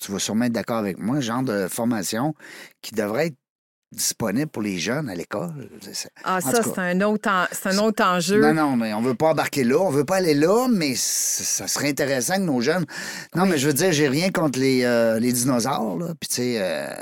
[0.00, 2.34] tu vas sûrement être d'accord avec moi, genre de formation
[2.82, 3.36] qui devrait être
[3.92, 5.68] disponible pour les jeunes à l'école.
[6.24, 8.40] Ah, ça, c'est un, autre un autre enjeu.
[8.40, 9.78] Non, non, mais on veut pas embarquer là.
[9.78, 12.86] On veut pas aller là, mais ça serait intéressant que nos jeunes.
[13.34, 14.82] Non, mais je veux dire, j'ai rien contre les,
[15.20, 16.14] les dinosaures, là.
[16.18, 16.96] Puis, tu sais.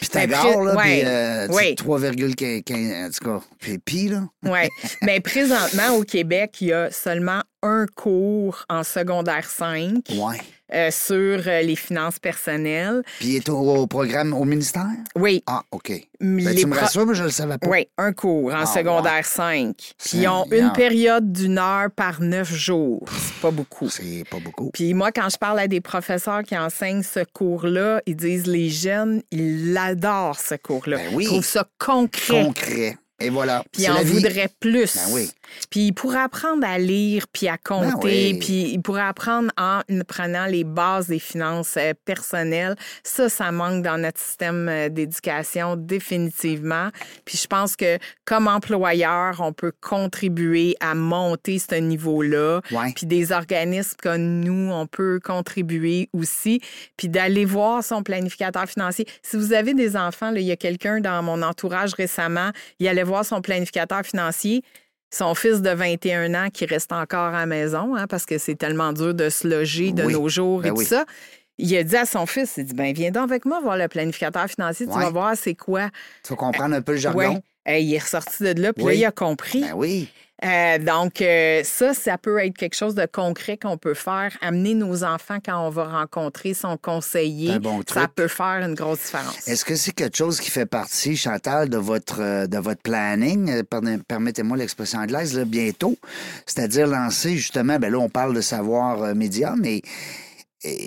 [0.00, 4.24] Pythagore, là, puis euh, 3,15, en tout cas, puis pi, là.
[4.42, 4.68] oui.
[5.02, 10.04] Mais présentement, au Québec, il y a seulement un cours en secondaire 5
[10.72, 13.02] euh, sur euh, les finances personnelles.
[13.18, 14.88] Puis il est au, programme au ministère?
[15.14, 15.42] Oui.
[15.46, 15.92] Ah, OK.
[16.20, 17.68] Ben, tu me rassures, mais je ne le savais pas.
[17.68, 19.76] Oui, un cours en ah, secondaire 5.
[19.76, 23.06] Puis ils ont une période d'une heure par neuf jours.
[23.10, 23.90] C'est pas beaucoup.
[23.90, 24.70] C'est pas beaucoup.
[24.72, 28.70] Puis moi, quand je parle à des professeurs qui enseignent ce cours-là, ils disent les
[28.70, 30.96] jeunes, ils adorent ce cours-là.
[30.96, 31.24] Ben oui.
[31.24, 32.44] Ils trouvent ça concret.
[32.44, 32.96] Concret.
[33.20, 33.64] Et voilà.
[33.72, 34.96] Puis en voudrait plus.
[34.96, 35.30] Ben oui.
[35.70, 39.80] Puis il pourrait apprendre à lire, puis à compter, ben puis il pourrait apprendre en
[40.06, 42.76] prenant les bases des finances euh, personnelles.
[43.02, 46.88] Ça, ça manque dans notre système euh, d'éducation définitivement.
[47.24, 52.60] Puis je pense que comme employeur, on peut contribuer à monter ce niveau-là.
[52.94, 56.60] Puis des organismes comme nous, on peut contribuer aussi.
[56.96, 59.06] Puis d'aller voir son planificateur financier.
[59.22, 62.88] Si vous avez des enfants, là, il y a quelqu'un dans mon entourage récemment, il
[62.88, 64.62] allait voir son planificateur financier
[65.14, 68.56] son fils de 21 ans qui reste encore à la maison, hein, parce que c'est
[68.56, 71.04] tellement dur de se loger de nos jours et ben tout ça.
[71.56, 73.86] Il a dit à son fils, il dit, ben viens donc avec moi voir le
[73.86, 75.90] planificateur financier, tu vas voir c'est quoi.
[76.24, 77.40] Tu vas comprendre un peu le jargon.
[77.66, 79.60] il est ressorti de là, puis là, il a compris.
[79.60, 80.08] Ben oui.
[80.42, 84.36] Euh, donc, euh, ça, ça peut être quelque chose de concret qu'on peut faire.
[84.40, 87.52] Amener nos enfants quand on va rencontrer son conseiller,
[87.86, 89.46] ça peut faire une grosse différence.
[89.46, 93.62] Est-ce que c'est quelque chose qui fait partie, Chantal, de votre, euh, de votre planning,
[94.08, 95.96] permettez-moi l'expression anglaise, bientôt?
[96.46, 99.82] C'est-à-dire lancer, justement, ben là, on parle de savoir média, mais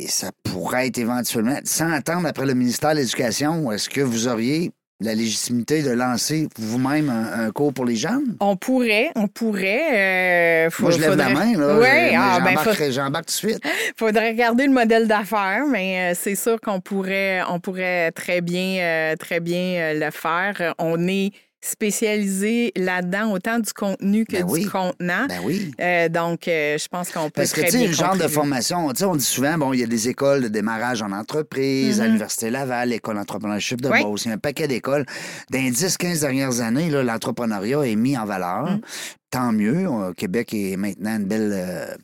[0.07, 4.71] ça pourrait être éventuellement, sans attendre après le ministère de l'Éducation, est-ce que vous auriez
[4.99, 8.35] la légitimité de lancer vous-même un, cours pour les jeunes?
[8.39, 10.65] On pourrait, on pourrait.
[10.65, 11.79] Euh, Moi, je lève la main, là.
[11.79, 13.61] Oui, ah, ben, j'embarque tout de suite.
[13.95, 18.79] faudrait regarder le modèle d'affaires, mais euh, c'est sûr qu'on pourrait, on pourrait très bien,
[18.79, 20.73] euh, très bien le faire.
[20.79, 21.31] On est
[21.67, 25.25] spécialisé là-dedans, autant du contenu que ben du contenant.
[25.27, 25.71] Ben oui.
[25.79, 28.87] Euh, donc, euh, je pense qu'on peut Parce que, tu sais, le genre de formation,
[28.87, 32.07] on dit souvent, bon, il y a des écoles de démarrage en entreprise, à mm-hmm.
[32.07, 35.05] l'Université Laval, l'École d'entrepreneurship de Beauce, il y a un paquet d'écoles.
[35.51, 38.71] Dans les 10-15 dernières années, l'entrepreneuriat est mis en valeur.
[38.71, 38.81] Mm.
[39.29, 39.87] Tant mieux.
[40.15, 41.95] Québec est maintenant une belle euh,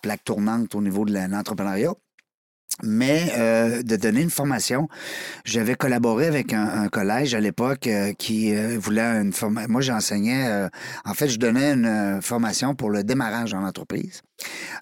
[0.00, 1.92] plaque tournante au niveau de l'entrepreneuriat
[2.82, 4.88] mais euh, de donner une formation.
[5.44, 9.70] J'avais collaboré avec un, collège à l'époque euh, qui euh, voulait une formation.
[9.70, 10.68] Moi, j'enseignais,
[11.04, 14.22] en fait, je donnais une formation pour le démarrage en entreprise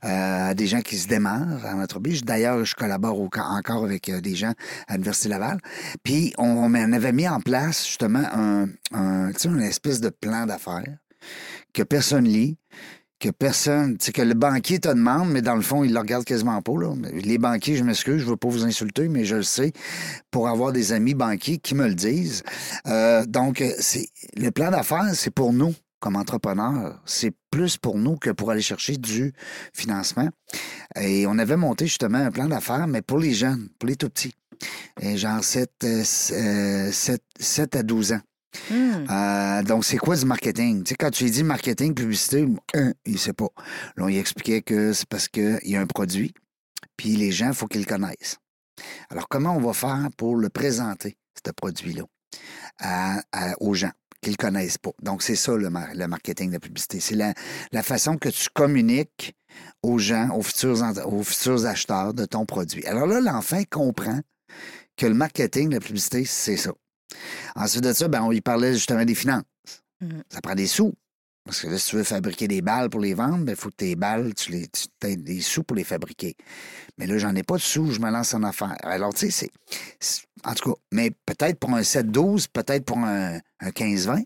[0.03, 2.25] à des gens qui se démarrent en entreprise.
[2.25, 4.55] D'ailleurs, je collabore encore avec des gens
[4.89, 5.59] à l'Université Laval.
[6.03, 10.97] Puis, on, on, avait mis en place justement un, un une espèce de plan d'affaires
[11.73, 12.57] que personne lit,
[13.21, 16.01] que personne, tu sais, que le banquier te demande, mais dans le fond, il le
[16.01, 16.73] regarde quasiment pas.
[16.73, 16.95] Là.
[17.13, 19.73] Les banquiers, je m'excuse, je veux pas vous insulter, mais je le sais
[20.31, 22.43] pour avoir des amis banquiers qui me le disent.
[22.87, 26.99] Euh, donc, c'est le plan d'affaires, c'est pour nous comme entrepreneurs.
[27.05, 29.35] C'est plus pour nous que pour aller chercher du
[29.75, 30.31] financement.
[30.99, 34.09] Et on avait monté justement un plan d'affaires, mais pour les jeunes, pour les tout
[34.09, 34.35] petits.
[35.01, 35.71] Et genre 7,
[36.05, 38.21] 7, 7 à 12 ans.
[38.71, 39.07] Hmm.
[39.09, 40.83] Euh, donc, c'est quoi du marketing?
[40.83, 42.47] Tu sais, quand tu lui dis marketing, publicité,
[43.05, 43.49] il sait pas.
[43.97, 46.33] Là, on lui expliquait que c'est parce qu'il y a un produit,
[46.97, 48.39] puis les gens, il faut qu'ils le connaissent.
[49.11, 52.03] Alors, comment on va faire pour le présenter, ce produit-là,
[53.61, 54.93] aux gens qu'ils ne connaissent pas?
[55.03, 57.01] Donc, c'est ça le, marketing de la publicité.
[57.01, 59.37] C'est la, façon que tu communiques
[59.83, 62.85] aux gens, aux futurs, aux futurs acheteurs de ton produit.
[62.87, 64.21] Alors là, l'enfant comprend
[64.97, 66.73] que le marketing la publicité, c'est ça.
[67.55, 69.45] Ensuite de ça, ben, on y parlait justement des finances.
[70.03, 70.23] Mm-hmm.
[70.31, 70.95] Ça prend des sous.
[71.45, 73.71] Parce que là, si tu veux fabriquer des balles pour les vendre, il ben, faut
[73.71, 76.37] que tes balles, tu, les, tu aies des sous pour les fabriquer.
[76.99, 78.77] Mais là, j'en ai pas de sous, je me lance en affaires.
[78.83, 79.49] Alors, tu sais,
[79.99, 80.21] c'est.
[80.45, 84.19] En tout cas, mais peut-être pour un 7-12, peut-être pour un, un 15-20.
[84.19, 84.25] Tu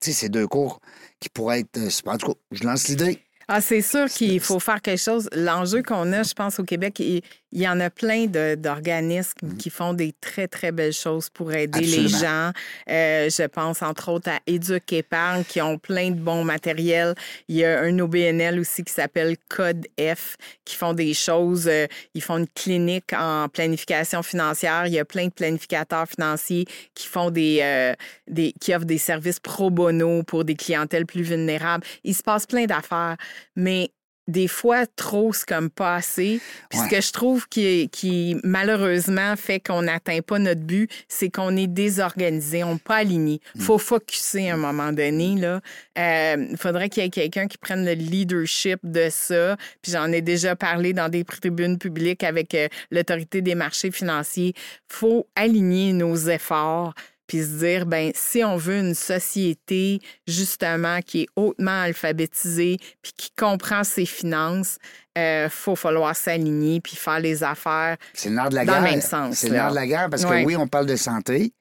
[0.00, 0.80] sais, c'est deux cours
[1.20, 1.76] qui pourraient être.
[1.78, 3.22] Euh, en tout cas, je lance l'idée.
[3.46, 5.28] Ah, c'est sûr qu'il faut faire quelque chose.
[5.32, 7.22] L'enjeu qu'on a, je pense, au Québec, il,
[7.60, 9.56] y en a plein d'organismes mm-hmm.
[9.56, 12.52] qui font des très, très belles choses pour aider les gens.
[12.90, 17.14] Euh, je pense, entre autres, à Éduc Épargne, qui ont plein de bons matériels.
[17.48, 21.68] Il y a un OBNL aussi qui s'appelle Code F, qui font des choses.
[21.68, 24.86] Euh, ils font une clinique en planification financière.
[24.86, 27.94] Il y a plein de planificateurs financiers qui font des, euh,
[28.28, 31.84] des qui offrent des services pro bono pour des clientèles plus vulnérables.
[32.04, 33.16] Il se passe plein d'affaires
[33.56, 33.90] mais
[34.26, 36.40] des fois, trop, c'est comme pas assez.
[36.70, 41.30] Puis ce que je trouve qui, qui malheureusement fait qu'on n'atteint pas notre but, c'est
[41.30, 43.40] qu'on est désorganisé, on n'est pas aligné.
[43.54, 43.64] Il mm.
[43.64, 45.34] faut focuser à un moment donné.
[45.34, 45.60] Il
[45.98, 49.56] euh, faudrait qu'il y ait quelqu'un qui prenne le leadership de ça.
[49.82, 54.54] Puis j'en ai déjà parlé dans des tribunes publiques avec euh, l'autorité des marchés financiers.
[54.56, 56.94] Il faut aligner nos efforts
[57.26, 63.12] puis se dire, ben si on veut une société justement qui est hautement alphabétisée, puis
[63.16, 64.78] qui comprend ses finances,
[65.16, 68.82] il euh, faut falloir s'aligner puis faire les affaires C'est le de la dans le
[68.82, 69.36] même sens.
[69.38, 71.52] C'est le de la guerre parce que oui, on parle de santé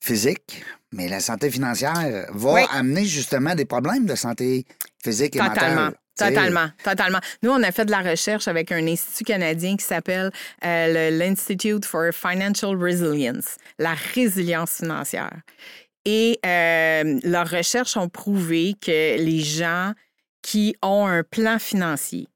[0.00, 0.62] physique,
[0.92, 4.64] mais la santé financière va amener justement des problèmes de santé
[5.02, 5.94] physique et mentale.
[6.16, 7.18] Totalement, totalement.
[7.42, 10.30] Nous, on a fait de la recherche avec un institut canadien qui s'appelle
[10.64, 15.40] euh, l'Institute for Financial Resilience, la résilience financière.
[16.04, 19.92] Et euh, leurs recherches ont prouvé que les gens
[20.42, 22.28] qui ont un plan financier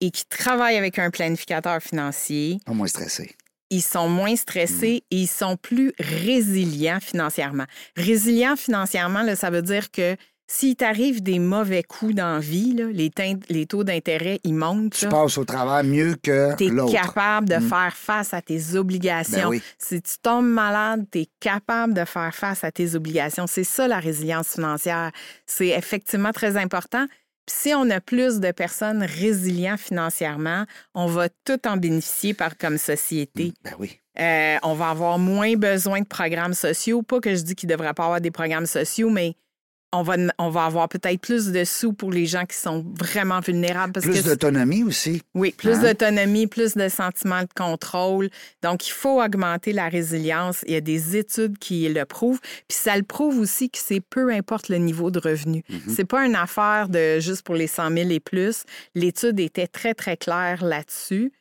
[0.00, 3.34] et qui travaillent avec un planificateur financier sont moins stressés.
[3.70, 5.14] Ils sont moins stressés mm.
[5.14, 7.64] et ils sont plus résilients financièrement.
[7.96, 10.16] Résilients financièrement, là, ça veut dire que
[10.52, 13.10] s'il t'arrive des mauvais coups dans la vie, les,
[13.48, 14.92] les, taux d'intérêt, ils montent.
[14.92, 17.68] Tu passes au travers mieux que Tu es capable de mm.
[17.70, 19.48] faire face à tes obligations.
[19.48, 23.46] Ben si tu tombes malade, tu es capable de faire face à tes obligations.
[23.46, 25.10] C'est ça la résilience financière.
[25.46, 27.06] C'est effectivement très important.
[27.48, 32.76] si on a plus de personnes résilientes financièrement, on va tout en bénéficier par, comme
[32.76, 33.54] société.
[33.64, 33.98] Ben oui.
[34.20, 37.00] Euh, on va avoir moins besoin de programmes sociaux.
[37.00, 39.34] Pas que je dis qu'il ne devrait pas avoir des programmes sociaux, mais
[39.92, 43.40] on va, on va avoir peut-être plus de sous pour les gens qui sont vraiment
[43.40, 43.92] vulnérables.
[44.00, 45.22] plus d'autonomie aussi.
[45.34, 45.82] Oui, plus hein?
[45.82, 48.30] d'autonomie, plus de sentiment de contrôle.
[48.62, 50.64] Donc, il faut augmenter la résilience.
[50.66, 52.40] Il y a des études qui le prouvent.
[52.68, 55.62] Puis ça le prouve aussi que c'est peu importe le niveau de revenu.
[55.70, 55.94] Mm-hmm.
[55.94, 58.64] C'est pas une affaire de juste pour les 100 000 et plus.
[58.94, 61.32] L'étude était très, très claire là-dessus.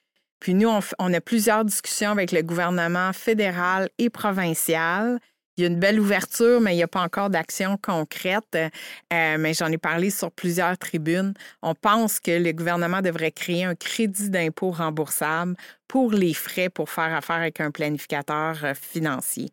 [0.41, 5.19] Puis nous, on, on a plusieurs discussions avec le gouvernement fédéral et provincial
[5.61, 8.55] il y a une belle ouverture, mais il n'y a pas encore d'action concrète.
[8.55, 11.35] Euh, mais j'en ai parlé sur plusieurs tribunes.
[11.61, 15.55] On pense que le gouvernement devrait créer un crédit d'impôt remboursable
[15.87, 19.49] pour les frais pour faire affaire avec un planificateur euh, financier.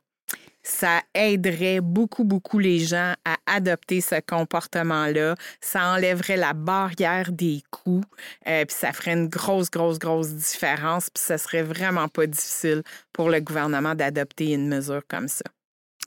[0.63, 5.35] Ça aiderait beaucoup, beaucoup les gens à adopter ce comportement-là.
[5.61, 8.05] Ça enlèverait la barrière des coûts,
[8.47, 12.83] euh, puis ça ferait une grosse, grosse, grosse différence, puis ça serait vraiment pas difficile
[13.13, 15.45] pour le gouvernement d'adopter une mesure comme ça.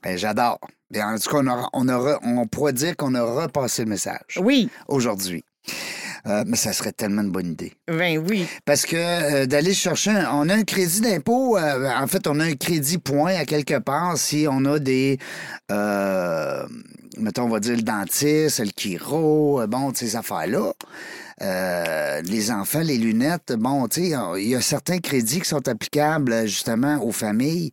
[0.02, 0.58] Ben, j'adore.
[0.94, 4.38] En tout cas, on, on, on pourrait dire qu'on a repassé le message.
[4.38, 4.68] Oui.
[4.88, 5.44] Aujourd'hui.
[6.26, 7.72] Euh, mais ça serait tellement une bonne idée.
[7.88, 8.46] Ben oui.
[8.64, 12.44] Parce que euh, d'aller chercher, on a un crédit d'impôt, euh, en fait, on a
[12.44, 15.18] un crédit point à quelque part si on a des,
[17.18, 20.72] mettons, on va dire le dentiste, le chiro, bon, ces affaires-là.
[22.24, 26.46] Les enfants, les lunettes, bon, tu sais, il y a certains crédits qui sont applicables
[26.46, 27.72] justement aux familles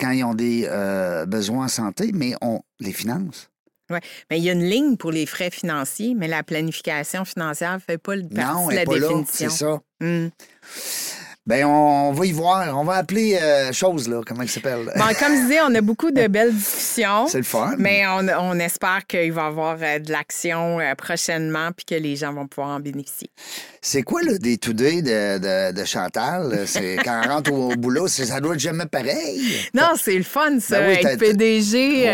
[0.00, 0.68] quand ils ont des
[1.28, 3.48] besoins en santé, mais on les finance.
[3.90, 3.98] Oui,
[4.30, 7.78] mais il y a une ligne pour les frais financiers, mais la planification financière ne
[7.78, 9.24] fait pas le partie de la définition.
[9.26, 9.80] C'est ça.
[10.00, 10.30] Hum.
[11.46, 12.76] Ben, on va y voir.
[12.76, 14.90] On va appeler euh, chose, là, comment il s'appelle?
[14.96, 17.28] Bon, comme je disais, on a beaucoup de belles discussions.
[17.28, 17.76] C'est le fun.
[17.78, 22.16] Mais on, espère qu'il va y avoir euh, de l'action euh, prochainement puis que les
[22.16, 23.30] gens vont pouvoir en bénéficier.
[23.80, 26.64] C'est quoi le day to day de, de, Chantal?
[26.66, 29.40] C'est quand on rentre au, boulot, ça doit être jamais pareil.
[29.72, 30.80] Non, c'est le fun, ça.
[30.80, 32.12] Ben être PDG,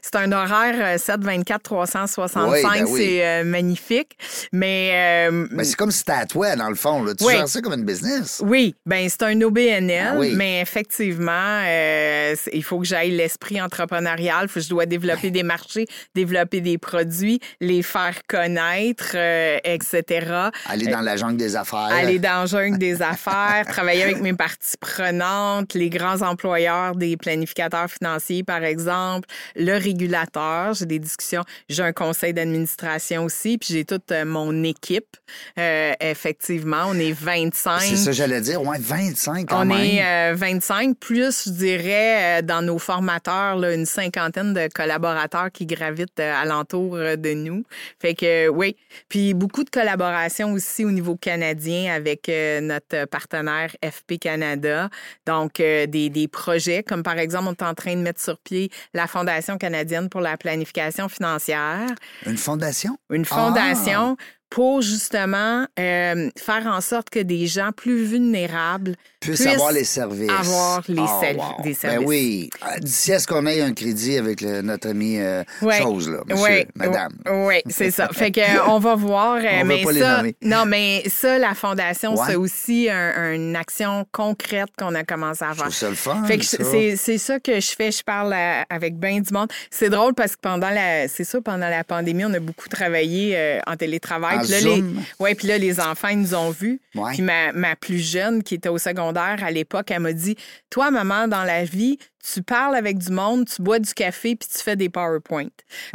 [0.00, 2.86] c'est un horaire 7-24, 365.
[2.96, 4.16] c'est magnifique.
[4.52, 5.28] Mais.
[5.50, 7.02] Mais c'est comme si c'était à toi, dans le fond.
[7.02, 7.14] Là.
[7.16, 8.40] Tu gères ça comme une business.
[8.51, 8.51] Oui,
[8.84, 14.48] ben c'est un OBNL, ah mais effectivement, euh, il faut que j'aille l'esprit entrepreneurial.
[14.48, 20.50] Faut que je dois développer des marchés, développer des produits, les faire connaître, euh, etc.
[20.66, 21.88] Aller dans la jungle des affaires.
[21.90, 27.16] Aller dans la jungle des affaires, travailler avec mes parties prenantes, les grands employeurs des
[27.16, 30.74] planificateurs financiers, par exemple, le régulateur.
[30.74, 31.44] J'ai des discussions.
[31.68, 35.16] J'ai un conseil d'administration aussi, puis j'ai toute euh, mon équipe.
[35.56, 37.80] effectivement, on est 25.
[37.80, 42.42] C'est ça, j'allais dire, ouais, 25 quand On est 25, euh, plus, je dirais, euh,
[42.42, 47.64] dans nos formateurs, là, une cinquantaine de collaborateurs qui gravitent euh, alentour de nous.
[48.00, 48.76] Fait que, oui.
[49.08, 54.88] Puis beaucoup de collaborations aussi au niveau canadien avec notre partenaire FP Canada.
[55.26, 58.70] Donc, des, des, projets, comme par exemple, on est en train de mettre sur pied
[58.94, 61.88] la Fondation canadienne pour la planification financière.
[62.26, 62.98] Une fondation?
[63.10, 64.16] Une fondation.
[64.18, 64.41] Ah!
[64.52, 70.28] Pour justement euh, faire en sorte que des gens plus vulnérables puissent, avoir les services.
[70.28, 71.82] Avoir les oh, des ben services.
[71.82, 72.50] Ben oui.
[72.60, 75.42] Ah, d'ici à ce qu'on ait un crédit avec notre ami euh,
[75.78, 77.12] chose, là, monsieur, madame.
[77.30, 78.08] Oui, c'est ça.
[78.08, 79.40] fait que euh, on va voir.
[79.62, 84.68] on mais pas ça, les non, mais ça, la fondation, c'est aussi une action concrète
[84.78, 85.72] qu'on a commencé à faire.
[85.72, 86.24] C'est le fun.
[86.26, 87.90] Fait que c'est ça que je fais.
[87.90, 88.34] Je parle
[88.68, 89.48] avec bien du monde.
[89.70, 93.60] C'est drôle parce que pendant la, c'est ça, pendant la pandémie, on a beaucoup travaillé
[93.66, 94.41] en télétravail.
[94.42, 94.84] Puis là, les,
[95.20, 96.80] ouais, puis là, les enfants, ils nous ont vus.
[97.12, 100.36] Puis ma, ma, plus jeune, qui était au secondaire à l'époque, elle m'a dit
[100.70, 104.48] Toi, maman, dans la vie, tu parles avec du monde, tu bois du café, puis
[104.48, 105.48] tu fais des PowerPoint.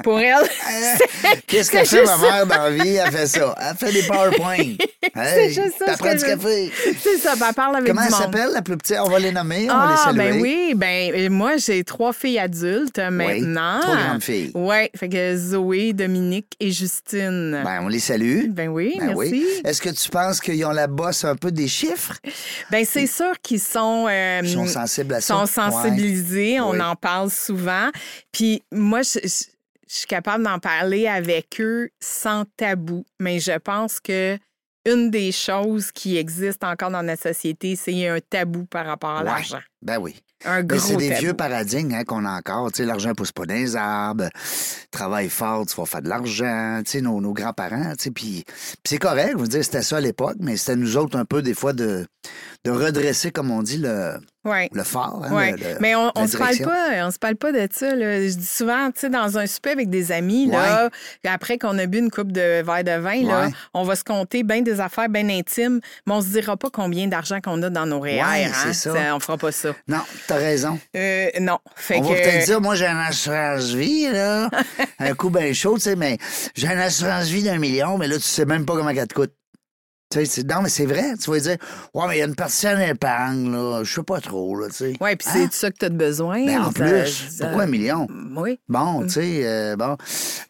[0.03, 0.35] Pour elle,
[1.47, 2.95] Qu'est-ce qu'elle fait, ma mère, dans la vie?
[2.95, 3.55] Elle fait ça.
[3.57, 4.75] Elle fait des PowerPoint.
[5.15, 5.95] c'est juste ça.
[5.97, 6.71] prends du café.
[7.01, 8.19] C'est ça, elle parle avec Comment du monde.
[8.19, 8.97] Comment elle s'appelle, la plus petite?
[8.99, 10.31] On va les nommer, on ah, va les saluer.
[10.31, 13.77] ben oui, ben euh, moi, j'ai trois filles adultes maintenant.
[13.77, 14.51] Oui, trois grandes filles.
[14.53, 17.61] Oui, fait que Zoé, Dominique et Justine.
[17.63, 18.47] Ben, on les salue.
[18.49, 19.31] Ben oui, ben merci.
[19.31, 19.45] Oui.
[19.63, 22.17] Est-ce que tu penses qu'ils ont la bosse un peu des chiffres?
[22.69, 24.07] Ben c'est sûr qu'ils sont...
[24.09, 25.33] Euh, Ils sont sensibles à ça.
[25.33, 26.16] sont sensibilisés
[26.61, 27.89] on en parle souvent.
[28.31, 29.27] Puis moi, je,
[29.89, 34.37] suis capable d'en parler avec eux sans tabou, mais je pense que
[34.87, 39.23] une des choses qui existent encore dans notre société, c'est un tabou par rapport à
[39.23, 39.59] l'argent.
[39.81, 40.15] Ben oui.
[40.45, 41.21] Un gros C'est des tabou.
[41.21, 42.71] vieux paradigmes hein, qu'on a encore.
[42.71, 44.29] Tu sais, l'argent pousse pas dans les arbres.
[44.91, 46.81] Travaille fort, tu vas faire de l'argent.
[46.85, 47.95] Tu sais, nos, nos grands-parents.
[47.97, 48.45] Tu sais, puis,
[48.85, 49.35] c'est correct.
[49.37, 52.05] Veux dire, c'était ça à l'époque, mais c'était nous autres un peu, des fois, de,
[52.63, 54.69] de redresser, comme on dit, le, Ouais.
[54.71, 55.19] le phare.
[55.23, 55.51] hein, Ouais.
[55.51, 57.93] le- le- mais on, on se parle pas, on se parle pas de ça.
[57.95, 58.21] Là.
[58.21, 60.89] Je dis souvent, tu sais, dans un souper avec des amis, là,
[61.25, 64.43] après qu'on a bu une coupe de verre de vin, là, on va se compter
[64.43, 67.85] bien des affaires bien intimes, mais on se dira pas combien d'argent qu'on a dans
[67.85, 68.21] nos REER.
[68.23, 68.51] Ouais, hein.
[68.53, 68.93] c'est ça.
[69.15, 69.69] On fera pas ça.
[69.87, 70.79] Non, t'as raison.
[70.95, 71.59] Euh, non.
[71.75, 74.49] Fait on que, va peut-être dire, moi, j'ai une assurance vie, là.
[74.99, 76.17] un coup bien chaud, tu sais, mais
[76.55, 79.13] j'ai une assurance vie d'un million, mais là, tu sais même pas comment elle te
[79.13, 79.33] coûte.
[80.15, 81.15] Non, mais c'est vrai.
[81.21, 81.57] Tu vas dire,
[81.93, 83.83] ouais, mais il y a une partie en épargne, là.
[83.83, 84.93] Je sais pas trop, là, tu sais.
[85.01, 85.31] Oui, puis Hein?
[85.33, 86.45] c'est de ça que tu as besoin.
[86.45, 88.07] Ben, en plus, ça- pourquoi un million?
[88.37, 88.57] Oui.
[88.69, 89.97] Bon, tu sais, euh, bon.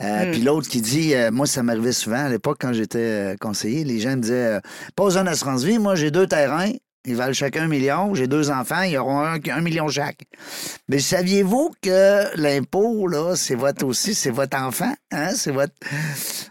[0.02, 0.32] Euh, Mm.
[0.32, 3.84] Puis l'autre qui dit, euh, moi, ça m'arrivait souvent à l'époque quand j'étais euh, conseiller,
[3.84, 4.60] les gens me disaient, euh,
[4.96, 6.72] pas besoin d'assurance vie, moi, j'ai deux terrains,
[7.08, 10.26] ils valent chacun un million, j'ai deux enfants, ils auront un, un million chaque.
[10.88, 15.74] Mais saviez-vous que l'impôt, là, c'est votre aussi, c'est votre enfant, hein, c'est votre...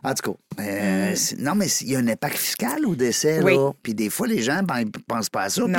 [0.02, 3.40] En tout cas, euh, c'est- non, mais il y a un impact fiscal au décès,
[3.40, 3.44] Mm.
[3.44, 3.54] Oui.
[3.54, 3.70] là.
[3.82, 5.62] Puis des fois, les gens, ben, ils pensent pas à ça.
[5.64, 5.74] Puis,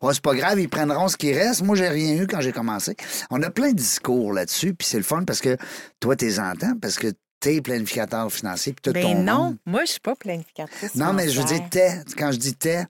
[0.00, 1.62] oh, c'est pas grave, ils prendront ce qui reste.
[1.62, 2.96] Moi, j'ai rien eu quand j'ai commencé.
[3.30, 5.56] On a plein de discours là-dessus, puis c'est le fun parce que
[6.00, 7.08] toi, t'es entends, parce que
[7.38, 9.56] t'es planificateur financier, puis tout Ben ton non, monde.
[9.66, 10.94] moi, je suis pas planificatrice.
[10.94, 12.00] Non, mais je veux dire, t'es.
[12.16, 12.84] Quand je dis t'es,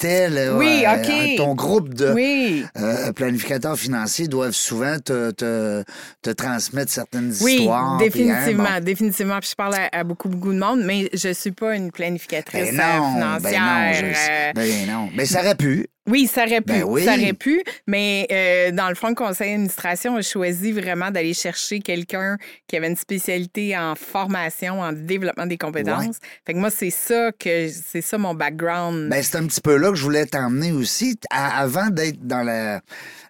[0.00, 1.36] t'es, le, Oui, euh, OK.
[1.36, 2.64] ton groupe de Oui.
[2.78, 5.84] euh, planificateurs financiers doivent souvent te, te,
[6.22, 7.98] te transmettre certaines Oui, histoires.
[7.98, 8.84] puis, hein, définitivement, bon.
[8.84, 9.38] définitivement.
[9.40, 12.74] Puis je parle à, à beaucoup, beaucoup de monde, mais je suis pas une planificatrice
[12.74, 13.40] Ben euh, non, financière.
[13.40, 15.08] ben non, je- euh, ben non.
[15.14, 15.86] Mais ça aurait pu.
[16.10, 16.72] Oui, ça aurait pu.
[16.72, 17.04] Ben oui.
[17.04, 17.62] Ça aurait pu.
[17.86, 22.36] Mais euh, dans le fond, le conseil d'administration a choisi vraiment d'aller chercher quelqu'un
[22.66, 26.16] qui avait une spécialité en formation, en développement des compétences.
[26.46, 29.08] Fait que moi, c'est ça que c'est ça mon background.
[29.08, 31.16] Ben, c'est un petit peu là que je voulais t'emmener aussi.
[31.30, 32.80] À- avant d'être dans la,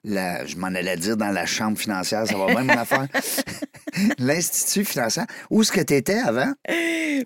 [0.05, 3.07] la- Je m'en allais dire dans la chambre financière, ça va bien mon affaire.
[4.18, 5.22] L'Institut financier.
[5.51, 6.53] Où est-ce que tu étais avant?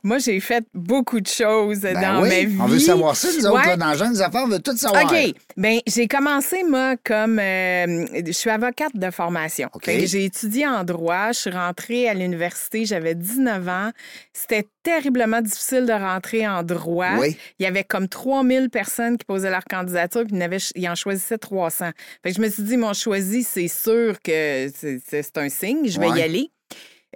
[0.03, 2.57] moi, j'ai fait beaucoup de choses Ben dans oui, ma vie.
[2.61, 3.66] On veut savoir ça, nous autres, Ouais.
[3.66, 5.05] là, dans Jeunes Affaires, on veut tout savoir.
[5.05, 5.34] OK.
[5.57, 7.38] Bien, j'ai commencé, moi, comme.
[7.38, 9.68] euh, je suis avocate de formation.
[9.86, 11.32] J'ai étudié en droit.
[11.32, 13.90] Je suis rentrée à l'université, j'avais 19 ans.
[14.32, 17.16] C'était terriblement difficile de rentrer en droit.
[17.18, 17.36] Oui.
[17.59, 20.36] Il y avait comme 3000 personnes qui posaient leur candidature, puis
[20.76, 21.90] ils en, choisissaient 300.
[22.22, 25.99] Fait que je me suis dit, mon choisi, c'est sûr que c'est- un signe, je
[25.99, 26.18] vais Ouais.
[26.18, 26.51] y aller.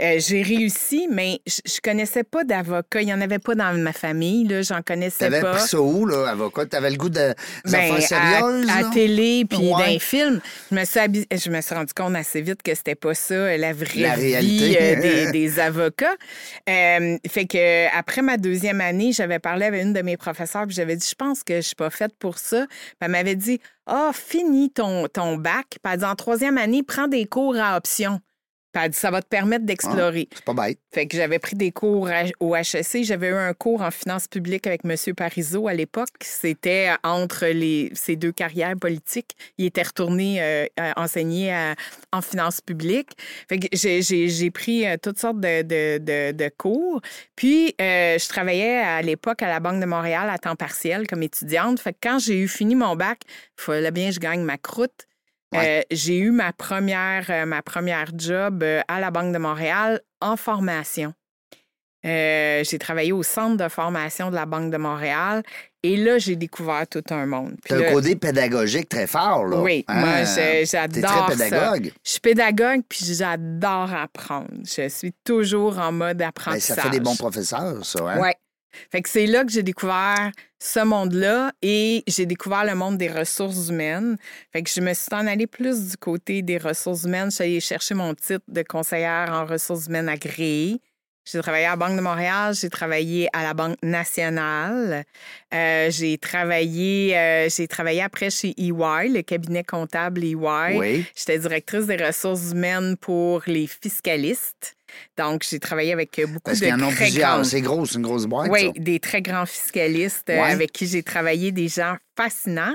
[0.01, 3.01] Euh, j'ai réussi, mais je, je connaissais pas d'avocat.
[3.03, 4.47] Il n'y en avait pas dans ma famille.
[4.47, 4.63] Là.
[4.63, 5.55] J'en connaissais T'avais pas.
[5.57, 6.67] pris ça où, là, avocat?
[6.67, 7.35] T'avais le goût de
[7.65, 8.91] Ben, affaires à- sérieuses, à, là?
[8.95, 9.71] télé puis Ouais.
[9.71, 10.41] dans les films.
[10.71, 13.73] Je me, suis je me suis rendu compte assez vite que c'était pas ça, la
[13.73, 14.79] vraie La vie réalité.
[14.81, 16.15] euh, des, des avocats.
[16.69, 20.77] Euh, fait que après ma deuxième année, j'avais parlé avec une de mes professeurs puis
[20.77, 22.67] j'avais dit, je pense que je suis pas faite pour ça.
[22.69, 25.67] Puis elle m'avait dit, ah, finis ton, ton bac.
[25.83, 28.21] Puis elle dit, en troisième année, prends des cours à option.
[28.73, 30.29] Puis elle dit, ça va te permettre d'explorer.
[30.35, 30.79] C'est pas bête.
[30.93, 32.09] Fait que j'avais pris des cours
[32.41, 33.03] au HEC.
[33.05, 34.95] J'avais eu un cours en finances publiques avec M.
[35.17, 36.09] Parizeau à l'époque.
[36.23, 39.37] C'était entre les, ces deux carrières politiques.
[39.57, 41.75] Il était retourné euh, à enseigner à-
[42.13, 43.13] en finances publiques.
[43.49, 47.01] Fait que j'ai, pris euh, toutes sortes de, de- de- de cours.
[47.37, 51.23] Puis, euh, je travaillais à l'époque à la Banque de Montréal à temps partiel comme
[51.23, 51.81] étudiante.
[51.81, 53.21] Fait que quand j'ai eu fini mon bac,
[53.59, 55.08] il fallait bien que je gagne ma croûte.
[55.55, 55.81] Ouais.
[55.81, 60.01] Euh, j'ai eu ma première, euh, ma première job euh, à la Banque de Montréal
[60.21, 61.15] en formation.
[62.07, 65.43] Euh, j'ai travaillé au centre de formation de la Banque de Montréal
[65.83, 67.57] et là, j'ai découvert tout un monde.
[67.65, 69.59] Puis T'as un côté pédagogique très fort, là.
[69.61, 70.01] oui, Hein?
[70.01, 70.25] moi,
[70.65, 71.37] j'adore ça.
[71.37, 71.93] pédagogue.
[72.05, 74.49] Je suis pédagogue puis j'adore apprendre.
[74.65, 76.77] Je suis toujours en mode Ben, apprentissage.
[76.77, 77.99] ça fait des bons professeurs, ça.
[78.09, 78.21] Hein?
[78.21, 78.35] Ouais.
[78.91, 83.09] Fait que c'est là que j'ai découvert ce monde-là et j'ai découvert le monde des
[83.09, 84.17] ressources humaines.
[84.53, 87.31] Fait que je me suis en allée plus du côté des ressources humaines.
[87.31, 90.81] Je suis allée chercher mon titre de conseillère en ressources humaines agréée.
[91.31, 95.05] J'ai travaillé à la Banque de Montréal, j'ai travaillé à la Banque nationale,
[95.53, 100.79] Euh, j'ai travaillé, euh, j'ai travaillé après chez EY, le cabinet comptable EY.
[100.79, 101.05] Oui.
[101.15, 104.78] J'étais directrice des ressources humaines pour les fiscalistes.
[105.17, 107.35] Donc, j'ai travaillé avec beaucoup Parce de qu'il y en a très plusieurs.
[107.37, 108.73] grands- C'est gros, c'est une grosse boîte, oui, ça.
[108.77, 110.51] des très grands fiscalistes euh, Ouais.
[110.51, 112.75] avec qui j'ai travaillé, des gens fascinants.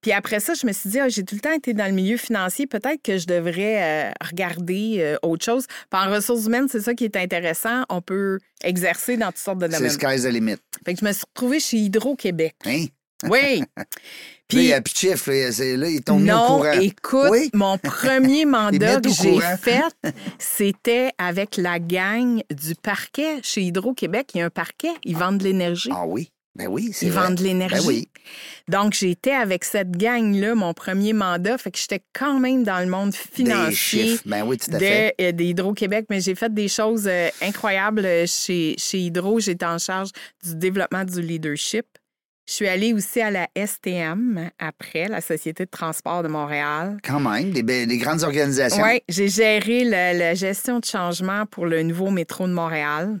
[0.00, 1.92] Puis après ça, je me suis dit, Ah, j'ai tout le temps été dans le
[1.92, 5.66] milieu financier, peut-être que je devrais euh, regarder euh, autre chose.
[5.90, 7.84] Puis en ressources humaines, c'est ça qui est intéressant.
[7.88, 9.90] On peut exercer dans toutes sortes de C'est domaines.
[9.90, 10.56] sky's the limit.
[10.84, 12.54] Fait que je me suis retrouvée chez Hydro-Québec.
[12.66, 12.86] Hein?
[13.24, 13.62] Oui.
[14.50, 14.84] Puis, là, il y a de
[15.70, 16.72] là, là, ils tombent mis au non, courant.
[16.72, 17.50] écoute, Oui.
[17.54, 19.82] mon premier mandat que j'ai fait,
[20.38, 24.30] c'était avec la gang du parquet chez Hydro-Québec.
[24.34, 25.90] Il y a un parquet, ils vendent de l'énergie.
[25.92, 26.30] Ah oui?
[26.56, 27.86] Ben oui, c'est Ils vendent de Ben l'énergie.
[27.86, 28.08] oui.
[28.68, 32.86] Donc, j'étais avec cette gang-là, mon premier mandat, fait que j'étais quand même dans le
[32.90, 33.74] monde Des financier
[34.08, 34.22] chiffres.
[34.26, 35.14] Ben oui, tout à de, fait.
[35.20, 39.38] euh, d'Hydro-Québec, mais j'ai fait des choses euh, incroyables chez, chez Hydro.
[39.38, 40.10] J'étais en charge
[40.44, 41.86] du développement du leadership.
[42.46, 46.96] Je suis allée aussi à la STM après, la Société de transport de Montréal.
[47.04, 48.82] Quand même, des, be- des grandes organisations.
[48.82, 53.20] Oui, j'ai géré la, la gestion de changement pour le nouveau métro de Montréal.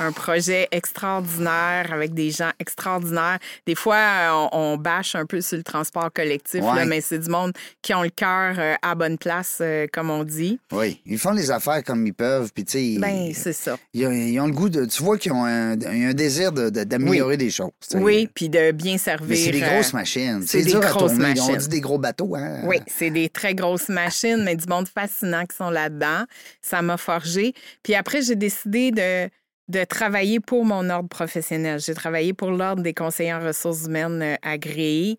[0.00, 3.38] Un projet extraordinaire avec des gens extraordinaires.
[3.66, 6.76] Des fois, euh, on, on bâche un peu sur le transport collectif, Ouais.
[6.76, 7.52] là, mais c'est du monde
[7.82, 10.60] qui ont le cœur euh, à bonne place, euh, comme on dit.
[10.72, 13.76] Oui, ils font les affaires comme ils peuvent, puis tu sais, ils- Ben, c'est ça.
[13.94, 14.84] ils, ont, ils ont le goût de...
[14.84, 17.70] Tu vois qu'ils ont un, un désir de- de- d'améliorer des choses.
[17.80, 17.98] tu sais.
[17.98, 19.36] Oui, puis de bien servir.
[19.36, 20.42] C'est des euh, grosses machines.
[20.46, 21.56] c'est des grosses machines.
[21.56, 22.62] dit des gros bateaux, hein?
[22.64, 26.24] Oui, c'est des très grosses machines, mais du monde fascinant qui sont là-dedans.
[26.62, 27.52] Ça m'a forgé.
[27.82, 29.28] Puis après, j'ai décidé de,
[29.68, 31.80] de travailler pour mon ordre professionnel.
[31.80, 35.16] J'ai travaillé pour l'Ordre des conseillers en ressources humaines euh, agréés.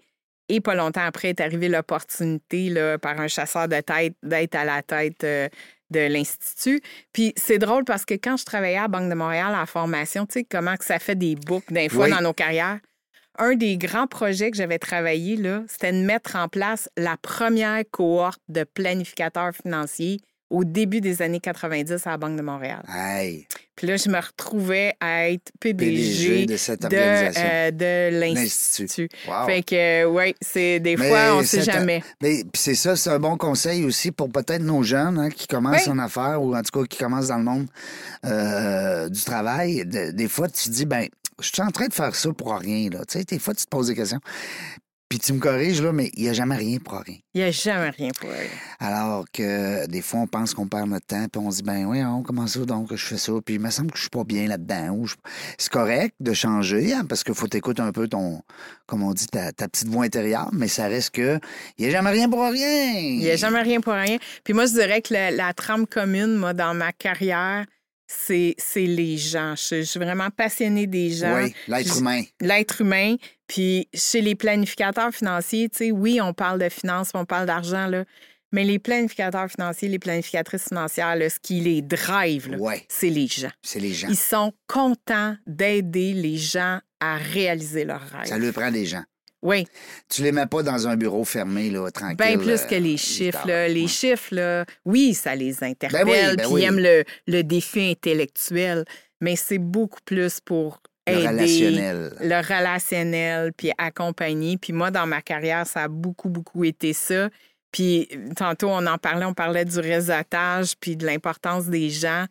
[0.52, 2.74] Et pas longtemps après est arrivée l'opportunité
[3.04, 5.48] par un chasseur de tête d'être à la tête euh,
[5.92, 6.82] de l'Institut.
[7.14, 10.26] Puis c'est drôle parce que quand je travaillais à la Banque de Montréal en formation,
[10.26, 12.12] tu sais, comment que ça fait des boucles d'un fois Oui.
[12.12, 12.80] dans nos carrières.
[13.38, 17.84] Un des grands projets que j'avais travaillé, là, c'était de mettre en place la première
[17.90, 20.20] cohorte de planificateurs financiers
[20.50, 22.82] au début des années 90 à la Banque de Montréal.
[22.92, 27.44] Hey, Puis là, je me retrouvais à être PDG, PDG de cette de, organisation.
[27.54, 29.10] euh, de L'Institut.
[29.28, 29.46] Wow.
[29.46, 32.02] Fait que, oui, c'est des Mais fois, on ne sait jamais.
[32.24, 35.46] Mais puis c'est ça, c'est un bon conseil aussi pour peut-être nos jeunes hein, qui
[35.46, 35.92] commencent Oui.
[35.94, 37.68] en affaires ou en tout cas qui commencent dans le monde
[38.26, 39.86] euh, du travail.
[39.86, 41.08] De- des fois, tu te dis, ben,
[41.42, 42.90] je suis en train de faire ça pour rien.
[42.90, 43.00] Là.
[43.06, 44.20] Tu sais, des fois, tu te poses des questions.
[45.10, 47.16] Puis tu me corriges, là, mais il n'y a jamais rien pour rien.
[47.34, 48.34] Il n'y a jamais rien pour eux.
[48.80, 51.86] Alors que des fois, on pense qu'on perd notre temps, puis on se dit, ben
[51.86, 53.32] oui, on comment ça donc je fais ça?
[53.44, 55.04] Puis il me semble que je suis pas bien là-dedans.
[55.08, 55.16] je-
[55.58, 58.44] C'est correct de changer, hein, parce qu'il faut t'écouter un peu ton,
[58.86, 61.40] comme on dit, ta, ta petite voix intérieure, mais ça reste que
[61.80, 62.92] il n'y a jamais rien pour rien.
[63.00, 64.18] Il n'y a jamais rien pour rien.
[64.44, 67.66] Puis moi, je dirais que la, la trame commune, moi, dans ma carrière,
[68.12, 69.56] c'est les gens.
[69.56, 71.36] Je, je suis vraiment passionnée des gens.
[71.44, 72.22] Oui, l'être humain.
[72.42, 73.16] L'être humain.
[73.48, 77.88] Puis chez les planificateurs financiers, tu sais, oui, on parle de finances, on parle d'argent,
[77.88, 78.04] là.
[78.52, 83.28] Mais les planificateurs financiers, les planificatrices financières, là, ce qui les drive, Ouais, c'est les
[83.28, 83.52] gens.
[83.62, 84.08] c'est les gens.
[84.10, 88.26] Ils sont contents d'aider les gens à réaliser leurs rêves.
[88.26, 89.04] Ça lui prend des gens.
[89.42, 89.66] Oui,
[90.10, 92.18] Tu les mets pas dans un bureau fermé, là, tranquille.
[92.18, 93.48] bien plus euh, que les huit chiffres.
[93.48, 93.68] là.
[93.70, 93.88] Les Ouais.
[93.88, 96.62] chiffres, là, oui, ça les interpelle, ben puis oui.
[96.62, 98.84] ils aiment le, le défi intellectuel,
[99.22, 102.14] mais c'est beaucoup plus pour Le aider relationnel.
[102.20, 104.58] le relationnel, puis accompagner.
[104.58, 107.30] Puis moi, dans ma carrière, ça a beaucoup, beaucoup été ça.
[107.72, 112.26] Puis tantôt, on en parlait, on parlait du réseautage, puis de l'importance des gens.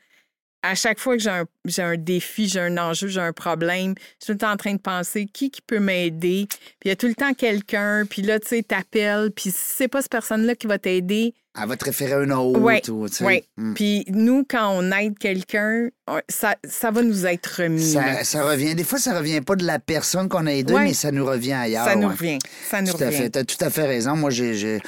[0.62, 3.94] À chaque fois que j'ai un, j'ai un défi, j'ai un enjeu, j'ai un problème,
[3.96, 6.46] je suis tout le temps en train de penser qui qui peut m'aider.
[6.48, 9.56] Puis il y a tout le temps quelqu'un, puis là, tu sais, t'appelles, puis si
[9.56, 12.58] c'est pas cette personne-là qui va t'aider, Elle va te référer à une autre.
[12.60, 13.24] Ouais, ou, tu sais.
[13.24, 13.44] ouais.
[13.56, 13.74] Hmm.
[13.74, 15.88] puis nous, quand on aide quelqu'un,
[16.28, 17.92] ça, ça va nous être remis.
[17.92, 18.74] Ça, ça revient.
[18.74, 20.84] Des fois, ça revient pas de la personne qu'on a aidée, Ouais.
[20.84, 21.84] mais ça nous revient ailleurs.
[21.84, 22.14] Ça nous ouais.
[22.14, 22.38] revient.
[22.68, 23.16] Ça nous Tout à revient.
[23.18, 23.30] fait.
[23.30, 24.16] Tu as tout à fait raison.
[24.16, 24.80] Moi, j'ai, j'ai-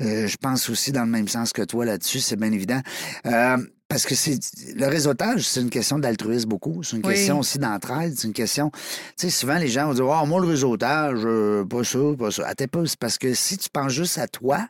[0.00, 2.80] euh, je pense aussi dans le même sens que toi là-dessus, c'est bien évident.
[3.26, 3.56] Euh,
[3.90, 4.38] parce que c'est
[4.74, 6.82] le réseautage, c'est une question d'altruisme beaucoup.
[6.82, 7.12] C'est une Oui.
[7.14, 8.14] question aussi d'entraide.
[8.16, 8.70] C'est une question.
[8.70, 8.78] Tu
[9.16, 12.46] sais, souvent, les gens vont dire Oh, moi, le réseautage, euh, pas ça, pas ça.
[12.46, 12.86] Attends pas.
[12.86, 14.66] C'est parce que si tu penses juste à toi,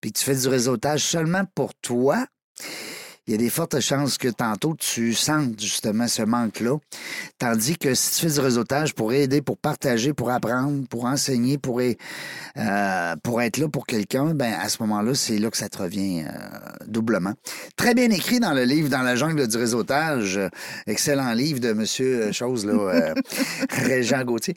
[0.00, 2.26] puis que tu fais du réseautage seulement pour toi,
[3.28, 6.78] il y a des fortes chances que tantôt tu sentes justement ce manque-là.
[7.38, 11.58] Tandis que si tu fais du réseautage pour aider, pour partager, pour apprendre, pour enseigner,
[11.58, 15.68] pour, euh, pour être là pour quelqu'un, ben à ce moment-là, c'est là que ça
[15.68, 17.34] te revient euh, doublement.
[17.76, 20.40] Très bien écrit dans le livre Dans la jungle du réseautage.
[20.86, 23.14] Excellent livre de Monsieur euh, Chose, là, euh,
[23.70, 24.56] Régent Gauthier.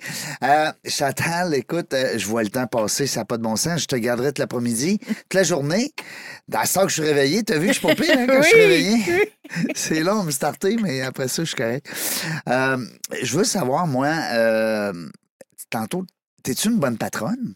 [0.85, 3.81] Chantal, écoute, je vois le temps passer, ça n'a pas de bon sens.
[3.81, 5.91] Je te garderai toute l'après-midi, toute la journée.
[6.47, 8.60] Dans que je suis réveillé, t'as vu, je suis pas pire hein, quand je suis
[9.75, 11.87] C'est long me starter, mais après ça, je suis correct.
[12.47, 12.77] Euh,
[13.21, 14.93] je veux savoir, moi, euh,
[15.69, 16.05] tantôt,
[16.43, 17.53] t'es-tu une bonne patronne?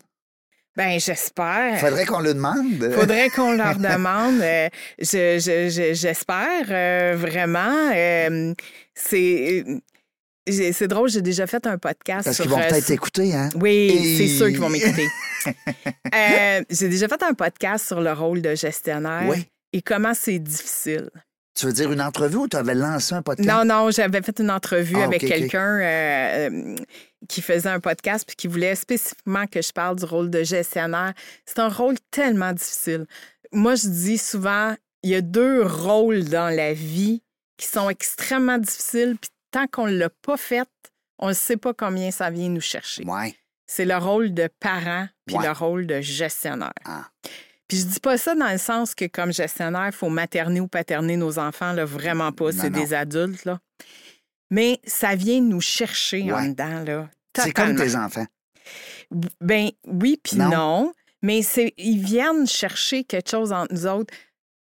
[0.75, 1.79] Ben, j'espère.
[1.79, 2.91] Faudrait qu'on le demande.
[2.93, 4.41] Faudrait qu'on leur demande.
[4.41, 4.67] Euh,
[4.99, 7.91] je- je- je- J'espère euh, vraiment.
[7.95, 8.53] Euh,
[8.93, 9.63] c'est
[10.47, 12.43] c'est drôle, j'ai déjà fait un podcast Parce sur.
[12.45, 13.49] qu'ils vont peut-être t'écouter, hein?
[13.59, 15.07] Oui, Et- c'est sûr qu'ils vont m'écouter.
[16.69, 19.47] J'ai déjà fait un podcast sur le rôle de gestionnaire Oui.
[19.73, 21.09] Et comment c'est difficile?
[21.55, 23.47] Tu veux dire une entrevue ou tu avais lancé un podcast?
[23.47, 26.75] Non, non, j'avais fait une entrevue Ah, avec quelqu'un euh, euh,
[27.29, 31.13] qui faisait un podcast puis qui voulait spécifiquement que je parle du rôle de gestionnaire.
[31.45, 33.05] C'est un rôle tellement difficile.
[33.53, 37.23] Moi, je dis souvent, il y a deux rôles dans la vie
[37.57, 40.67] qui sont extrêmement difficiles, puis tant qu'on ne l'a pas fait,
[41.19, 43.05] on ne sait pas combien ça vient nous chercher.
[43.05, 43.33] Ouais.
[43.65, 46.73] C'est le rôle de parent puis le rôle de gestionnaire.
[46.83, 47.05] Ah.
[47.67, 50.67] Puis je dis pas ça dans le sens que comme gestionnaire, il faut materner ou
[50.67, 53.45] paterner nos enfants, là, vraiment pas, c'est des adultes.
[53.45, 53.59] Là.
[54.51, 56.83] Mais ça vient nous chercher en dedans.
[56.83, 58.25] Là, c'est comme tes enfants.
[59.41, 60.93] Ben oui, puis non.
[61.21, 64.13] Mais c'est, ils viennent chercher quelque chose entre nous autres.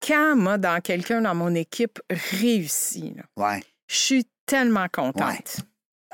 [0.07, 3.63] Quand moi, dans quelqu'un dans mon équipe réussit, ouais.
[3.89, 5.59] je suis tellement contente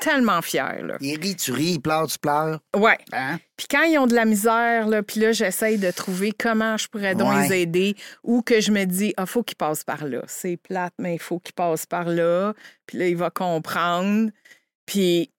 [0.02, 0.84] tellement fière.
[0.84, 0.96] Là.
[1.00, 2.58] Il rit, tu ris, il pleure, tu pleures.
[2.76, 2.98] Ouais.
[3.12, 3.38] Hein?
[3.56, 6.88] Puis quand ils ont de la misère, là, puis là, j'essaye de trouver comment je
[6.88, 7.94] pourrais donc les aider
[8.24, 10.22] ou que je me dis, ah, faut qu'il passe par là.
[10.26, 12.52] C'est plate, mais il faut qu'il passe par là.
[12.86, 14.30] Puis là, il va comprendre.
[14.86, 15.30] Puis,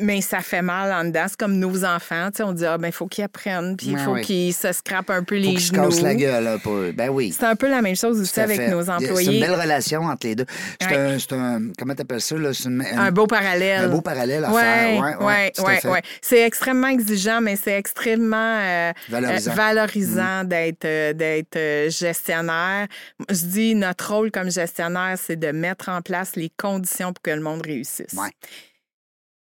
[0.00, 1.26] mais ça fait mal en dedans.
[1.28, 2.28] C'est comme nos enfants.
[2.40, 5.22] On dit, ah, ben, il faut qu'ils apprennent, puis il faut qu'ils se scrapent un
[5.22, 5.90] peu les faut genoux.
[5.90, 6.92] se la gueule un peu.
[6.92, 7.34] Ben oui.
[7.36, 9.26] C'est un peu la même chose aussi avec nos employés.
[9.26, 10.46] C'est une belle relation entre les deux.
[10.80, 12.36] C'est un, Comment t'appelles ça?
[12.36, 12.50] Là?
[12.96, 13.84] un beau parallèle.
[13.84, 15.16] Un beau parallèle à faire.
[15.20, 15.98] Oui, oui, oui.
[16.20, 20.48] C'est extrêmement exigeant, mais c'est extrêmement euh, valorisant, mm.
[20.48, 22.86] d'être euh, d'être euh, gestionnaire.
[23.28, 27.30] Je dis, notre rôle comme gestionnaire, c'est de mettre en place les conditions pour que
[27.30, 28.12] le monde réussisse.
[28.14, 28.30] Ouais.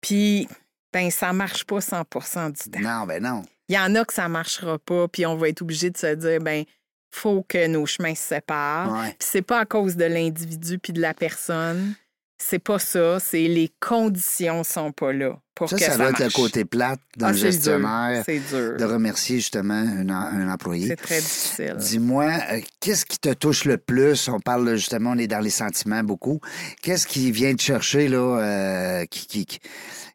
[0.00, 0.48] Puis,
[0.92, 2.80] ben ça marche pas 100% du temps.
[2.80, 3.42] Non, ben non.
[3.68, 6.14] Il y en a que ça marchera pas, puis on va être obligé de se
[6.14, 6.64] dire, ben
[7.12, 8.92] faut que nos chemins se séparent.
[8.92, 9.10] Ouais.
[9.18, 11.94] Puis c'est pas à cause de l'individu puis de la personne.
[12.42, 16.08] C'est pas ça, c'est les conditions sont pas là pour ça, que ça, ça va
[16.08, 18.76] être le côté plate d'un ah, gestionnaire dur.
[18.78, 20.88] de remercier justement un, employé.
[20.88, 21.76] C'est très difficile.
[21.78, 24.28] Dis-moi, euh, qu'est-ce qui te touche le plus?
[24.28, 26.40] On parle justement, on est dans les sentiments beaucoup.
[26.82, 29.58] Qu'est-ce qui vient te chercher là, euh, qui, qui,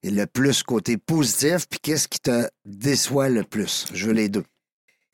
[0.03, 3.85] le plus côté positif, puis qu'est-ce qui te déçoit le plus?
[3.93, 4.43] Je veux les deux.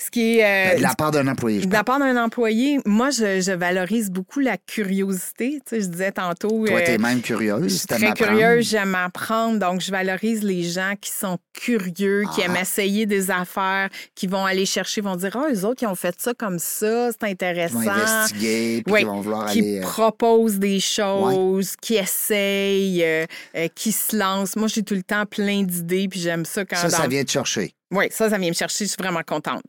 [0.04, 1.64] Ce qui est, euh, de la part d'un employé.
[1.64, 5.60] de la part d'un employé, moi, je, valorise beaucoup la curiosité.
[5.64, 6.66] Tu sais, je disais tantôt.
[6.66, 7.86] Toi, tu es même curieuse.
[7.86, 9.60] Très curieuse, j'aime apprendre.
[9.60, 12.62] Donc, je valorise les gens qui sont curieux, qui aiment ah.
[12.62, 15.96] essayer des affaires, qui vont aller chercher, vont dire Ah, oh, eux autres, qui ont
[15.96, 17.82] fait ça comme ça, c'est intéressant.
[17.82, 19.72] Ils vont investiguer, puis ils vont vouloir qui aller.
[19.72, 23.26] Qui euh, proposent des choses, qui essayent, euh,
[23.76, 24.56] qui se lancent.
[24.56, 26.78] Moi, j'ai tout le temps plein d'idées, puis j'aime ça quand.
[26.78, 27.76] Ça, ça vient te chercher.
[27.92, 28.86] Oui, ça, ça vient me chercher.
[28.86, 29.64] Je suis vraiment contente.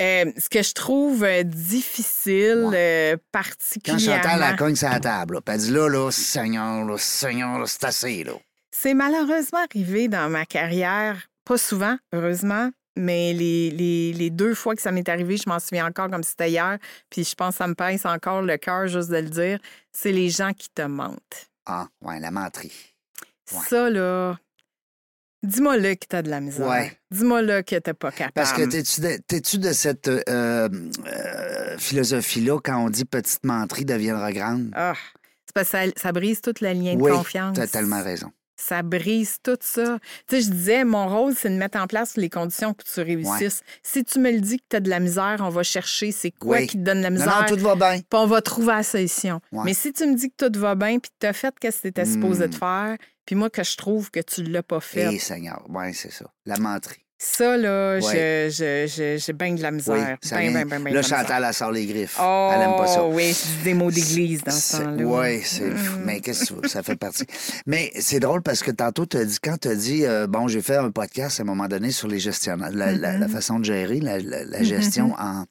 [0.00, 4.22] Euh, ce que je trouve euh, difficile, euh, particulièrement...
[4.22, 7.84] Quand Chantal la cogne sur la table, elle dit là, là, Seigneur, là, Seigneur, c'est
[7.84, 8.34] assez, là.
[8.70, 14.76] C'est malheureusement arrivé dans ma carrière, pas souvent, heureusement, mais les, les, les deux fois
[14.76, 16.78] que ça m'est arrivé, je m'en souviens encore comme c'était hier,
[17.10, 19.58] puis je pense que ça me pince encore le cœur juste de le dire,
[19.90, 21.50] c'est les gens qui te mentent.
[21.66, 22.94] Ah, ouais, la menterie.
[23.46, 24.36] Ça, là,
[25.42, 26.66] Dis-moi là que t'as de la misère.
[26.66, 26.98] Ouais.
[27.10, 28.32] Dis-moi là que t'es pas capable.
[28.34, 34.32] Parce que t'es-tu de, de, cette euh, euh, philosophie-là quand on dit petite menterie deviendra
[34.32, 34.70] grande?
[34.74, 34.94] Ah,
[35.46, 37.56] c'est parce que ça, brise toute la lien de oui, confiance.
[37.56, 38.32] t'as tellement raison.
[38.60, 39.98] Ça brise tout ça.
[40.26, 42.92] Tu sais, je disais, mon rôle, c'est de mettre en place les conditions pour que
[42.92, 43.62] tu réussisses.
[43.82, 46.30] Si tu me le dis que tu as de la misère, on va chercher c'est
[46.32, 47.46] quoi qui te donne la misère.
[47.48, 48.00] Non, tout va bien.
[48.00, 49.40] Puis on va trouver la solution.
[49.52, 51.80] Mais si tu me dis que tout va bien puis tu as fait ce que
[51.82, 52.58] tu étais supposé de hmm.
[52.58, 52.96] faire,
[53.28, 55.12] puis moi, que je trouve que tu ne l'as pas fait.
[55.12, 56.32] Eh, Seigneur, oui, c'est ça.
[56.46, 57.04] La menterie.
[57.20, 60.16] Ça, là, j'ai bien de la misère.
[60.22, 62.16] Oui, ben, ben, ben, là, Chantal, elle sort les griffes.
[62.20, 63.04] Oh, elle aime pas ça.
[63.04, 65.04] oui, c'est des mots d'église dans ce temps-là.
[65.04, 66.02] Oui, c'est mm.
[66.04, 67.24] Mais qu'est-ce que ça fait partie.
[67.66, 70.62] Mais c'est drôle parce que tantôt, as dit, quand tu as dit, euh, bon, j'ai
[70.62, 73.28] fait un podcast à un moment donné sur les gestionnaires, la, mm-hmm.
[73.28, 74.62] façon de gérer la, mm-hmm.
[74.62, 75.44] gestion en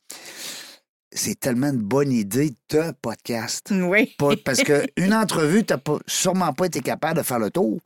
[1.11, 3.71] c'est tellement une bonne idée de podcast.
[3.71, 4.15] Oui.
[4.43, 7.79] parce qu'une entrevue, tu n'as sûrement pas été capable de faire le tour.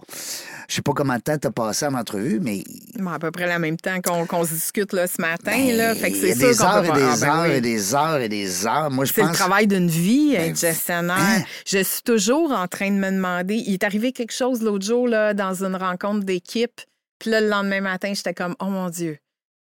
[0.67, 2.63] Je sais pas comment de temps tu as passé en entrevue, mais.
[3.07, 5.51] à peu près le même temps qu'on se discute là, ce matin.
[5.51, 5.95] Ben, là.
[5.95, 8.67] Fait que c'est des heures et des ah, ben heures et des heures et des
[8.67, 8.89] heures.
[8.89, 11.17] Moi, je C'est le travail d'une vie, ben, être gestionnaire.
[11.19, 11.43] Hein?
[11.65, 13.55] Je suis toujours en train de me demander.
[13.55, 16.81] Il est arrivé quelque chose l'autre jour là, dans une rencontre d'équipe.
[17.19, 19.19] Puis là, le lendemain matin, j'étais comme, oh mon Dieu,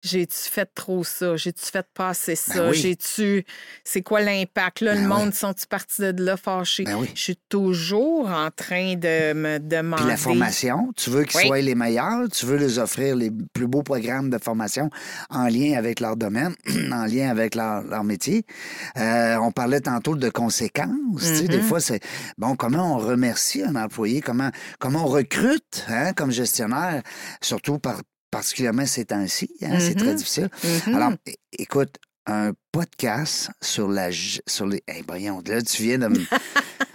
[0.04, 1.36] j'ai-tu fait trop ça?
[1.36, 2.72] J'ai-tu fait passer ben ça?
[2.72, 3.44] J'ai-tu.
[3.84, 4.82] C'est quoi l'impact?
[4.82, 6.84] Là, le ben monde, sont-tu partis de là fâchés?
[6.84, 10.02] Ben je suis toujours en train de me demander.
[10.02, 13.66] Puis la formation, tu veux qu'ils soient les meilleurs, tu veux les offrir les plus
[13.66, 14.90] beaux programmes de formation
[15.30, 16.54] en lien avec leur domaine,
[16.92, 18.44] en lien avec leur, métier?
[18.98, 21.42] Euh, on parlait tantôt de conséquences.
[21.42, 21.62] Des mm-hmm.
[21.62, 22.00] fois, c'est
[22.36, 27.02] bon, comment on remercie un employé, comment, comment on recrute hein, comme gestionnaire,
[27.40, 28.02] surtout par,
[28.34, 29.50] particulièrement ces temps-ci.
[29.62, 30.16] Hein, c'est très mm-hmm.
[30.16, 30.48] difficile.
[30.62, 30.94] Mm-hmm.
[30.94, 31.12] Alors,
[31.58, 34.82] écoute, un podcast sur la sur les.
[34.88, 36.20] Hey, voyons, là, tu viens de me.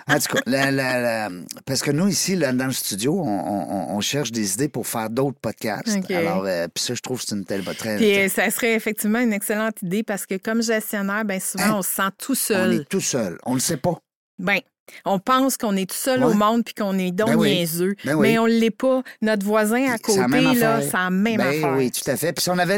[0.09, 1.29] En tout cas,
[1.67, 5.37] parce que nous, ici, là, dans le studio, on, cherche des idées pour faire d'autres
[5.39, 5.99] podcasts.
[6.09, 8.73] Alors, euh, puis ça, je trouve que c'est une telle très, Puis euh, ça serait
[8.73, 11.75] effectivement une excellente idée parce que comme gestionnaire, bien souvent, hein?
[11.75, 12.69] on se sent tout seul.
[12.69, 13.37] On est tout seul.
[13.45, 13.99] On ne le sait pas.
[14.39, 14.59] Bien,
[15.05, 17.95] On pense qu'on est tout seul au monde puis qu'on est donc ben niaiseux.
[18.05, 19.01] Ben mais on ne l'est pas.
[19.21, 21.73] Notre voisin à côté, là, c'est la même ben affaire.
[21.77, 22.33] Oui, tout à fait.
[22.33, 22.77] Puis si on avait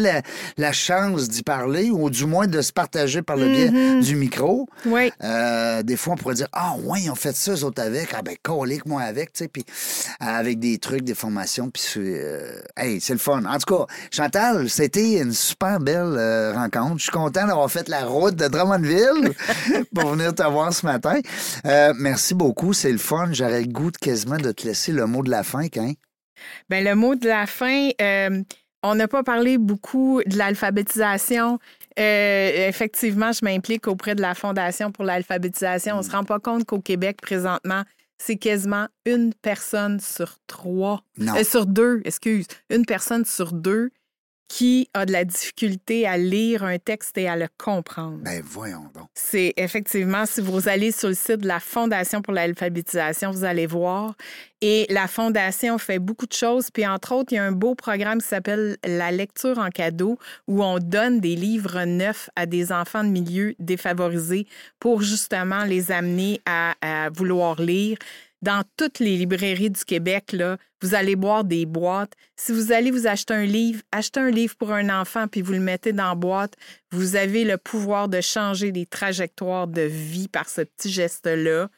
[0.58, 4.04] la, chance d'y parler ou du moins de se partager par le biais mm-hmm.
[4.04, 5.12] du micro, oui.
[5.24, 8.10] Euh, des fois, on pourrait dire Ah, ouais, ils ont fait ça, eux autres avec.
[8.14, 9.48] Ah, ben, colique, moi avec, tu sais.
[9.48, 9.66] Puis
[10.20, 11.70] avec des trucs, des formations.
[11.70, 13.44] Puis euh, hey, c'est le fun.
[13.46, 16.98] En tout cas, Chantal, c'était une super belle euh, rencontre.
[16.98, 19.34] Je suis content d'avoir fait la route de Drummondville
[19.96, 21.20] pour venir te voir ce matin.
[22.02, 23.30] Merci beaucoup, c'est le fun.
[23.32, 25.94] J'aurais le goût de quasiment de te laisser le mot de la fin, hein?
[26.70, 28.44] Bien, le mot de la fin, euh,
[28.84, 31.60] on n'a pas parlé beaucoup de l'alphabétisation.
[32.00, 35.96] Euh, effectivement, je m'implique auprès de la Fondation pour l'alphabétisation.
[35.96, 37.84] On ne se rend pas compte qu'au Québec, présentement,
[38.18, 41.04] c'est quasiment une personne sur trois.
[41.20, 42.46] Euh, sur deux, excuse.
[42.70, 43.92] Une personne sur deux
[44.52, 48.18] qui a de la difficulté à lire un texte et à le comprendre.
[48.18, 49.08] Ben voyons donc.
[49.14, 53.66] C'est effectivement, si vous allez sur le site de la Fondation pour l'alphabétisation, vous allez
[53.66, 54.14] voir.
[54.60, 56.70] Et la Fondation fait beaucoup de choses.
[56.70, 60.20] Puis entre autres, il y a un beau programme qui s'appelle La lecture en cadeau,
[60.50, 64.48] où on donne des livres neufs à des enfants de milieux défavorisés
[64.82, 67.98] pour justement les amener à, à vouloir lire
[68.42, 72.14] dans toutes les librairies du Québec, là, vous allez boire des boîtes.
[72.36, 75.54] Si vous allez vous acheter un livre, achetez un livre pour un enfant puis vous
[75.54, 76.56] le mettez dans boîte.
[76.92, 81.70] Vous avez le pouvoir de changer les trajectoires de vie par ce petit geste-là.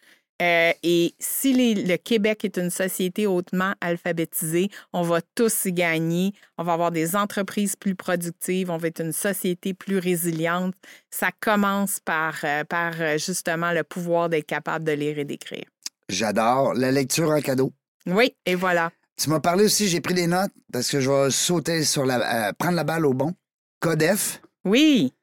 [0.41, 6.33] Euh, et si le Québec est une société hautement alphabétisée, on va tous y gagner.
[6.57, 10.73] On va avoir des entreprises plus productives, on va être une société plus résiliente.
[11.11, 15.72] Ça commence par, euh, par euh, justement le pouvoir d'être capable de lire et d'écrire.
[16.09, 16.73] J'adore.
[16.73, 17.73] La lecture en cadeau.
[18.05, 18.91] Oui, et voilà.
[19.17, 22.49] Tu m'as parlé aussi, j'ai pris des notes parce que je vais sauter sur la.
[22.49, 23.33] Euh, prendre la balle au bon.
[23.79, 24.41] Codef.
[24.65, 25.13] Oui.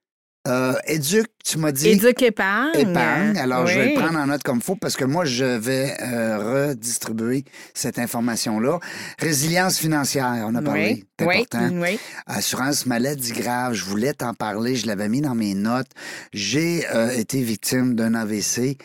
[0.49, 1.91] Euh, éduc, tu m'as dit.
[1.91, 2.71] Épargne.
[2.79, 3.37] Épargne.
[3.37, 5.95] Alors, je vais le prendre en note comme il faut parce que moi, je vais
[6.01, 8.79] euh, redistribuer cette information-là.
[9.19, 11.05] Résilience financière, on a parlé.
[11.19, 11.69] C'est important.
[11.75, 11.99] Oui.
[12.27, 14.77] Assurance maladie grave, je voulais t'en parler.
[14.77, 15.91] Je l'avais mis dans mes notes.
[16.33, 18.79] J'ai euh, été victime d'un AVC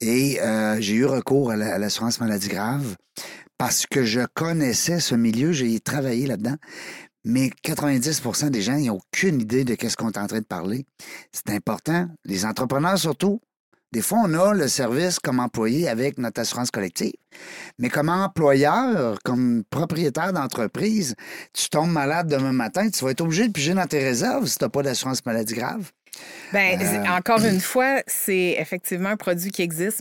[0.00, 0.38] et
[0.80, 2.96] j'ai eu recours à l'assurance maladie grave
[3.58, 6.56] parce que je connaissais ce milieu, j'ai travaillé là-dedans.
[7.24, 10.86] Mais 90% des gens n'ont aucune idée de ce qu'on est en train de parler.
[11.32, 12.08] C'est important.
[12.24, 13.40] Les entrepreneurs surtout.
[13.92, 17.12] Des fois, on a le service comme employé avec notre assurance collective.
[17.78, 21.14] Mais comme employeur, comme propriétaire d'entreprise,
[21.52, 24.56] tu tombes malade demain matin, tu vas être obligé de piger dans tes réserves si
[24.56, 25.90] tu n'as pas d'assurance maladie grave.
[26.52, 30.00] Bien, euh, encore une fois, c'est effectivement un produit qui existe.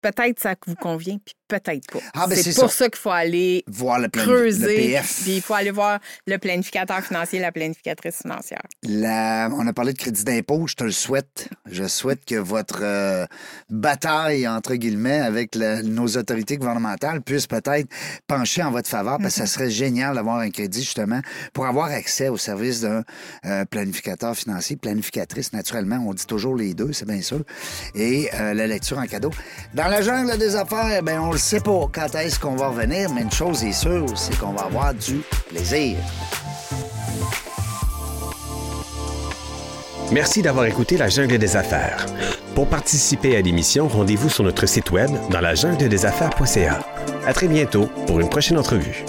[0.00, 1.98] Peut-être ça vous convient, puis peut-être pas.
[2.14, 4.98] Ah, ben, c'est pour ça, qu'il faut aller voir le creuser.
[5.22, 8.62] Puis il faut aller voir le planificateur financier, la planificatrice financière.
[8.84, 10.66] on a parlé de crédit d'impôt.
[10.66, 11.48] Je te le souhaite.
[11.70, 13.26] Je souhaite que votre euh,
[13.70, 17.88] bataille, entre guillemets, avec nos autorités gouvernementales puisse peut-être
[18.26, 19.48] pencher en votre faveur, parce que ça mm-hmm.
[19.48, 21.20] serait génial d'avoir un crédit, justement,
[21.52, 23.02] pour avoir accès au service d'un
[23.46, 26.04] euh, planificateur financier, planificatrice, naturellement.
[26.06, 27.42] On dit toujours les deux, c'est bien sûr.
[27.94, 29.30] Et euh, la lecture en cadeau.
[29.74, 33.10] Dans la jungle des affaires, ben on le sait pas quand est-ce qu'on va revenir,
[33.12, 35.96] mais une chose est sûre, c'est qu'on va avoir du plaisir.
[40.12, 42.06] Merci d'avoir écouté La Jungle des Affaires.
[42.54, 46.86] Pour participer à l'émission, rendez-vous sur notre site web dans la jungle des affaires.ca.
[47.26, 49.04] À très bientôt pour une prochaine entrevue.